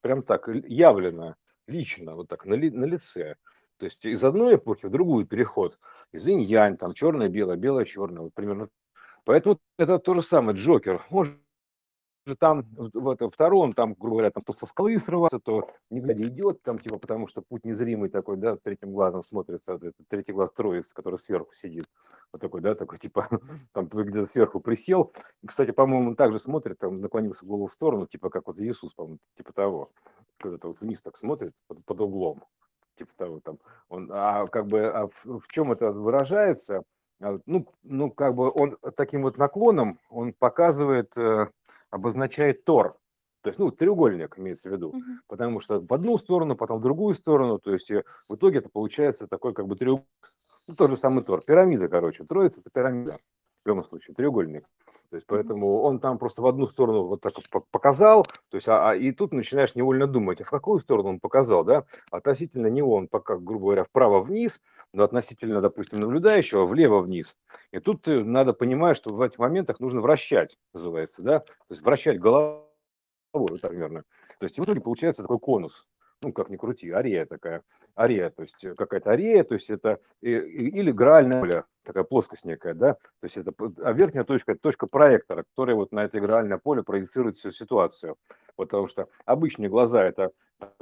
прям 0.00 0.22
так 0.22 0.48
явлено, 0.48 1.36
лично, 1.66 2.14
вот 2.16 2.28
так 2.28 2.44
на, 2.44 2.54
ли- 2.54 2.70
на 2.70 2.84
лице. 2.84 3.36
То 3.78 3.86
есть 3.86 4.04
из 4.04 4.22
одной 4.24 4.56
эпохи 4.56 4.86
в 4.86 4.90
другую 4.90 5.26
переход, 5.26 5.78
из 6.12 6.26
инь-янь, 6.26 6.76
там 6.76 6.92
черное-белое, 6.92 7.56
белое-черное, 7.56 8.24
вот 8.24 8.34
примерно. 8.34 8.68
Поэтому 9.30 9.60
это 9.78 10.00
то 10.00 10.14
же 10.14 10.22
самое, 10.22 10.58
Джокер. 10.58 11.06
Он 11.08 11.38
же 12.26 12.34
там 12.34 12.64
в 12.74 13.08
этом 13.10 13.30
втором, 13.30 13.72
там, 13.72 13.94
грубо 13.94 14.16
говоря, 14.16 14.32
там 14.32 14.42
то 14.42 14.66
скалы 14.66 14.98
срывается, 14.98 15.38
то 15.38 15.70
не 15.88 16.00
глядя 16.00 16.24
идет, 16.26 16.62
там, 16.62 16.80
типа, 16.80 16.98
потому 16.98 17.28
что 17.28 17.40
путь 17.40 17.64
незримый 17.64 18.10
такой, 18.10 18.38
да, 18.38 18.56
третьим 18.56 18.90
глазом 18.92 19.22
смотрится, 19.22 19.74
этот 19.74 19.94
третий 20.08 20.32
глаз 20.32 20.50
троиц, 20.50 20.92
который 20.92 21.16
сверху 21.16 21.54
сидит, 21.54 21.86
вот 22.32 22.42
такой, 22.42 22.60
да, 22.60 22.74
такой, 22.74 22.98
типа, 22.98 23.28
там 23.72 23.86
где-то 23.86 24.26
сверху 24.26 24.58
присел. 24.58 25.12
И, 25.42 25.46
Кстати, 25.46 25.70
по-моему, 25.70 26.08
он 26.08 26.16
также 26.16 26.40
смотрит, 26.40 26.78
там, 26.78 26.98
наклонился 26.98 27.46
голову 27.46 27.68
в 27.68 27.72
сторону, 27.72 28.08
типа, 28.08 28.30
как 28.30 28.48
вот 28.48 28.58
Иисус, 28.58 28.94
по-моему, 28.94 29.20
типа 29.36 29.52
того, 29.52 29.92
куда-то 30.42 30.66
вот 30.66 30.80
вниз 30.80 31.02
так 31.02 31.16
смотрит 31.16 31.54
под, 31.68 31.84
под 31.84 32.00
углом, 32.00 32.42
типа 32.98 33.12
того, 33.16 33.38
там, 33.38 33.60
он, 33.88 34.10
а 34.12 34.48
как 34.48 34.66
бы, 34.66 34.88
а 34.88 35.06
в, 35.06 35.38
в 35.38 35.46
чем 35.46 35.70
это 35.70 35.92
выражается? 35.92 36.82
А, 37.20 37.38
Ну, 37.46 37.66
ну, 37.82 38.10
как 38.10 38.34
бы 38.34 38.50
он 38.50 38.76
таким 38.96 39.22
вот 39.22 39.38
наклоном, 39.38 39.98
он 40.08 40.32
показывает, 40.32 41.16
э, 41.16 41.48
обозначает 41.90 42.64
тор. 42.64 42.96
То 43.42 43.48
есть, 43.48 43.58
ну, 43.58 43.70
треугольник 43.70 44.38
имеется 44.38 44.68
в 44.68 44.72
виду. 44.72 44.92
Мгм. 44.92 45.20
Потому 45.26 45.60
что 45.60 45.80
в 45.80 45.92
одну 45.92 46.18
сторону, 46.18 46.56
потом 46.56 46.78
в 46.78 46.82
другую 46.82 47.14
сторону. 47.14 47.58
То 47.58 47.72
есть, 47.72 47.90
э, 47.90 48.04
в 48.28 48.34
итоге 48.34 48.58
это 48.58 48.68
получается 48.70 49.26
такой 49.26 49.54
как 49.54 49.66
бы 49.66 49.76
треугольник. 49.76 50.06
Ну, 50.66 50.74
тот 50.74 50.90
же 50.90 50.96
самый 50.96 51.24
тор. 51.24 51.42
Пирамида, 51.42 51.88
короче. 51.88 52.24
Троица– 52.24 52.60
это 52.62 52.70
пирамида. 52.70 53.18
В 53.64 53.68
любом 53.68 53.84
случае, 53.84 54.14
треугольник. 54.14 54.64
То 55.10 55.16
есть 55.16 55.26
поэтому 55.26 55.82
он 55.82 55.98
там 55.98 56.18
просто 56.18 56.40
в 56.40 56.46
одну 56.46 56.66
сторону 56.68 57.02
вот 57.04 57.20
так 57.20 57.34
показал, 57.72 58.24
то 58.24 58.54
есть, 58.56 58.68
а, 58.68 58.90
а, 58.90 58.94
и 58.94 59.10
тут 59.10 59.32
начинаешь 59.32 59.74
невольно 59.74 60.06
думать, 60.06 60.40
а 60.40 60.44
в 60.44 60.50
какую 60.50 60.78
сторону 60.78 61.08
он 61.08 61.20
показал, 61.20 61.64
да? 61.64 61.84
Относительно 62.12 62.68
него 62.68 62.94
он 62.94 63.08
пока, 63.08 63.36
грубо 63.36 63.66
говоря, 63.66 63.84
вправо-вниз, 63.84 64.62
но 64.92 65.02
относительно, 65.02 65.60
допустим, 65.60 65.98
наблюдающего 65.98 66.64
влево-вниз. 66.64 67.36
И 67.72 67.80
тут 67.80 68.06
надо 68.06 68.52
понимать, 68.52 68.96
что 68.96 69.12
в 69.12 69.20
этих 69.20 69.38
моментах 69.38 69.80
нужно 69.80 70.00
вращать, 70.00 70.56
называется, 70.72 71.22
да? 71.22 71.40
То 71.40 71.70
есть 71.70 71.82
вращать 71.82 72.20
головой 72.20 72.62
примерно. 73.32 74.04
То 74.38 74.44
есть 74.44 74.60
в 74.60 74.62
итоге 74.62 74.80
получается 74.80 75.22
такой 75.22 75.40
конус 75.40 75.88
ну, 76.22 76.32
как 76.32 76.50
ни 76.50 76.56
крути, 76.56 76.90
арея 76.90 77.24
такая, 77.24 77.62
арея, 77.94 78.30
то 78.30 78.42
есть 78.42 78.62
э, 78.64 78.74
какая-то 78.74 79.10
арея, 79.10 79.42
то 79.42 79.54
есть 79.54 79.70
это 79.70 79.98
или 80.20 80.90
гральная 80.90 81.40
поле, 81.40 81.64
такая 81.82 82.04
плоскость 82.04 82.44
некая, 82.44 82.74
да, 82.74 82.92
то 82.94 83.24
есть 83.24 83.36
это, 83.38 83.52
а 83.82 83.92
верхняя 83.92 84.24
точка– 84.24 84.52
это 84.52 84.60
точка 84.60 84.86
проектора, 84.86 85.44
которая 85.44 85.76
вот 85.76 85.92
на 85.92 86.04
это 86.04 86.18
игральное 86.18 86.58
поле 86.58 86.82
проецирует 86.82 87.36
всю 87.36 87.50
ситуацию, 87.50 88.16
потому 88.60 88.88
что 88.88 89.08
обычные 89.24 89.70
глаза– 89.70 90.04
это 90.04 90.32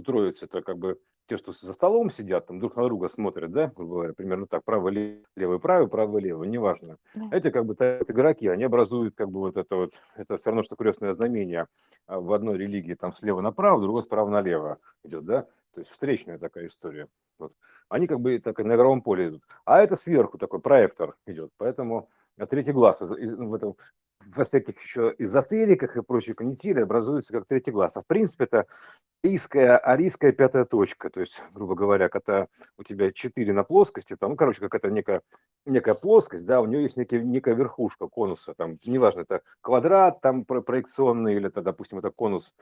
троица, 0.05 0.47
это 0.47 0.62
как 0.62 0.79
бы 0.79 0.99
те, 1.29 1.37
что 1.37 1.53
за 1.53 1.73
столом 1.73 2.11
сидят, 2.11 2.47
там 2.47 2.59
друг 2.59 2.75
на 2.75 2.85
друга 2.85 3.09
смотрят, 3.09 3.53
да, 3.53 3.71
грубо 3.77 3.95
говоря, 3.95 4.12
примерно 4.14 4.47
так, 4.47 4.64
право 4.64 4.88
левый 4.88 5.61
право, 5.61 5.87
право 5.87 6.19
лево, 6.19 6.43
неважно. 6.45 6.97
Да. 7.14 7.29
Это 7.31 7.51
как 7.51 7.67
бы 7.67 7.75
так, 7.75 8.11
игроки, 8.11 8.49
они 8.49 8.64
образуют 8.64 9.14
как 9.14 9.31
бы 9.31 9.41
вот 9.41 9.57
это 9.57 9.77
вот, 9.77 9.91
это 10.17 10.38
все 10.38 10.51
равно, 10.51 10.62
что 10.62 10.75
крестное 10.75 11.12
знамение 11.12 11.67
а, 12.07 12.19
в 12.19 12.33
одной 12.33 12.59
религии 12.59 12.95
там 12.95 13.14
слева 13.14 13.41
направо, 13.43 13.79
в 13.79 13.83
другой 13.83 14.03
справа 14.03 14.29
налево 14.29 14.79
идет, 15.05 15.25
да, 15.25 15.43
то 15.75 15.81
есть 15.81 15.91
встречная 15.91 16.38
такая 16.38 16.67
история. 16.67 17.09
Вот. 17.38 17.53
Они 17.88 18.07
как 18.07 18.21
бы 18.21 18.38
так 18.38 18.59
на 18.59 18.75
игровом 18.75 19.03
поле 19.03 19.29
идут. 19.29 19.45
А 19.64 19.81
это 19.81 19.97
сверху 19.97 20.38
такой 20.38 20.61
проектор 20.61 21.14
идет, 21.27 21.51
поэтому 21.59 22.09
третий 22.49 22.73
глаз 22.73 22.97
в 23.01 23.55
этом 23.55 23.77
во 24.35 24.45
всяких 24.45 24.81
еще 24.83 25.14
эзотериках 25.19 25.97
и 25.97 26.03
прочей 26.03 26.35
канители 26.35 26.81
образуется 26.81 27.33
как 27.33 27.47
третий 27.47 27.71
глаз. 27.71 27.97
А 27.97 28.03
в 28.03 28.07
принципе 28.07 28.45
это 28.45 28.67
арийская, 29.23 29.79
арийская 29.79 30.33
пятая 30.33 30.64
точка, 30.64 31.11
то 31.11 31.21
есть, 31.21 31.43
грубо 31.53 31.75
говоря, 31.75 32.09
когда 32.09 32.49
у 32.77 32.83
тебя 32.83 33.11
четыре 33.12 33.53
на 33.53 33.64
плоскости, 33.64 34.17
там, 34.17 34.31
ну, 34.31 34.37
короче, 34.37 34.61
какая-то 34.61 34.91
некая, 34.91 35.23
некая 35.67 35.95
плоскость, 35.95 36.47
да, 36.47 36.61
у 36.61 36.67
нее 36.67 36.83
есть 36.83 36.97
некий, 36.97 37.21
некая 37.21 37.55
верхушка 37.55 38.07
конуса, 38.09 38.55
там, 38.55 38.79
неважно, 38.85 39.21
это 39.21 39.43
квадрат 39.61 40.21
там 40.21 40.45
проекционный 40.45 41.35
или, 41.35 41.49
это, 41.49 41.62
допустим, 41.62 41.99
это 41.99 42.11
конус 42.11 42.55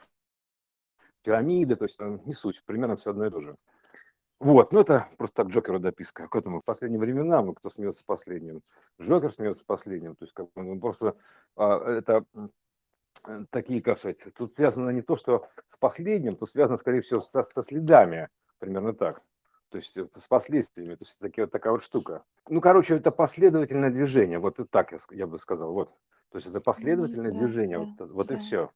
пирамиды, 1.22 1.76
то 1.76 1.84
есть, 1.84 2.00
не 2.00 2.32
суть, 2.32 2.62
примерно 2.64 2.96
все 2.96 3.10
одно 3.10 3.26
и 3.26 3.30
то 3.30 3.40
же. 3.40 3.56
Вот, 4.38 4.72
ну 4.72 4.80
это 4.80 5.08
просто 5.16 5.44
так 5.44 5.52
Джокеру 5.52 5.78
дописка. 5.78 6.28
К 6.28 6.36
этому 6.36 6.60
в 6.60 6.64
последние 6.64 7.00
времена, 7.00 7.42
ну, 7.42 7.54
кто 7.54 7.70
смеется 7.70 8.04
последним. 8.04 8.62
Джокер 9.00 9.32
смеется 9.32 9.64
последним. 9.64 10.14
То 10.14 10.24
есть 10.24 10.34
как 10.34 10.46
бы, 10.52 10.62
ну, 10.62 10.78
просто 10.78 11.16
а, 11.56 11.78
это 11.90 12.24
Э, 13.26 13.40
такие, 13.50 13.82
как 13.82 13.98
сказать, 13.98 14.18
тут 14.34 14.54
связано 14.54 14.90
не 14.90 15.02
то, 15.02 15.16
что 15.16 15.48
с 15.66 15.76
последним, 15.76 16.36
то 16.36 16.46
связано, 16.46 16.76
скорее 16.76 17.00
всего, 17.00 17.20
со, 17.20 17.42
со 17.44 17.62
следами, 17.62 18.28
примерно 18.58 18.94
так. 18.94 19.22
То 19.70 19.78
есть 19.78 19.96
э, 19.96 20.08
с 20.16 20.28
последствиями, 20.28 20.94
то 20.94 21.04
есть 21.04 21.18
такие, 21.18 21.44
вот 21.44 21.52
такая 21.52 21.72
вот 21.72 21.82
штука. 21.82 22.22
Ну, 22.48 22.60
короче, 22.60 22.96
это 22.96 23.10
последовательное 23.10 23.90
движение, 23.90 24.38
вот 24.38 24.60
и 24.60 24.64
так 24.64 24.92
я, 24.92 24.98
я 25.10 25.26
бы 25.26 25.38
сказал, 25.38 25.72
вот. 25.72 25.90
То 26.30 26.38
есть 26.38 26.48
это 26.48 26.60
последовательное 26.60 27.32
да, 27.32 27.38
да, 27.38 27.78
вот, 27.78 28.10
вот 28.10 28.26
да. 28.28 28.34
и 28.34 28.38
все. 28.38 28.70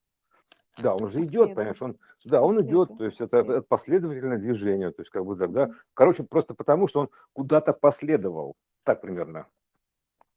Да, 0.82 0.94
он 0.94 1.10
же 1.10 1.20
идет, 1.20 1.54
понимаешь, 1.54 1.82
он, 1.82 1.98
да, 2.24 2.42
он 2.42 2.60
идет, 2.62 2.96
то 2.96 3.04
есть 3.04 3.20
это, 3.20 3.38
это 3.38 3.62
последовательное 3.62 4.38
движение, 4.38 4.90
то 4.90 5.00
есть 5.00 5.10
как 5.10 5.24
бы 5.24 5.36
так, 5.36 5.52
да. 5.52 5.70
Короче, 5.94 6.22
просто 6.24 6.54
потому, 6.54 6.88
что 6.88 7.00
он 7.00 7.10
куда-то 7.32 7.72
последовал, 7.72 8.56
так 8.84 9.00
примерно. 9.00 9.46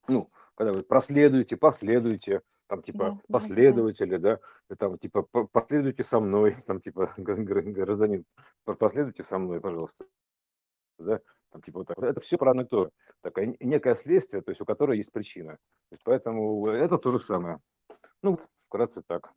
Ну, 0.08 0.30
когда 0.56 0.74
вы 0.74 0.84
проследуете, 0.84 1.58
последуете, 1.58 2.42
там 2.68 2.82
типа 2.82 3.12
да, 3.12 3.20
последователи, 3.32 4.18
да, 4.18 4.40
да, 4.70 4.76
там 4.76 4.98
типа 4.98 5.24
последуйте 5.24 6.04
со 6.04 6.20
мной, 6.20 6.58
там 6.66 6.80
типа 6.82 7.14
гражданин, 7.18 8.26
последуйте 8.66 9.24
со 9.24 9.38
мной, 9.38 9.62
пожалуйста, 9.62 10.06
да, 10.98 11.20
там 11.52 11.62
типа 11.62 11.80
вот 11.80 11.88
так. 11.88 12.00
Это 12.00 12.20
все 12.22 12.38
про 12.38 12.52
одно 12.52 12.64
и 12.64 12.66
то, 12.66 12.90
такое 13.22 13.56
некое 13.60 13.96
следствие, 13.96 14.42
то 14.42 14.50
есть 14.50 14.62
у 14.62 14.66
которого 14.66 14.96
есть 14.96 15.12
причина. 15.12 15.54
То 15.90 15.96
есть, 15.96 16.04
поэтому 16.04 16.68
это 16.68 16.98
то 16.98 17.12
же 17.12 17.20
самое. 17.20 17.60
Ну, 18.22 18.40
вкратце 18.66 19.02
так. 19.06 19.32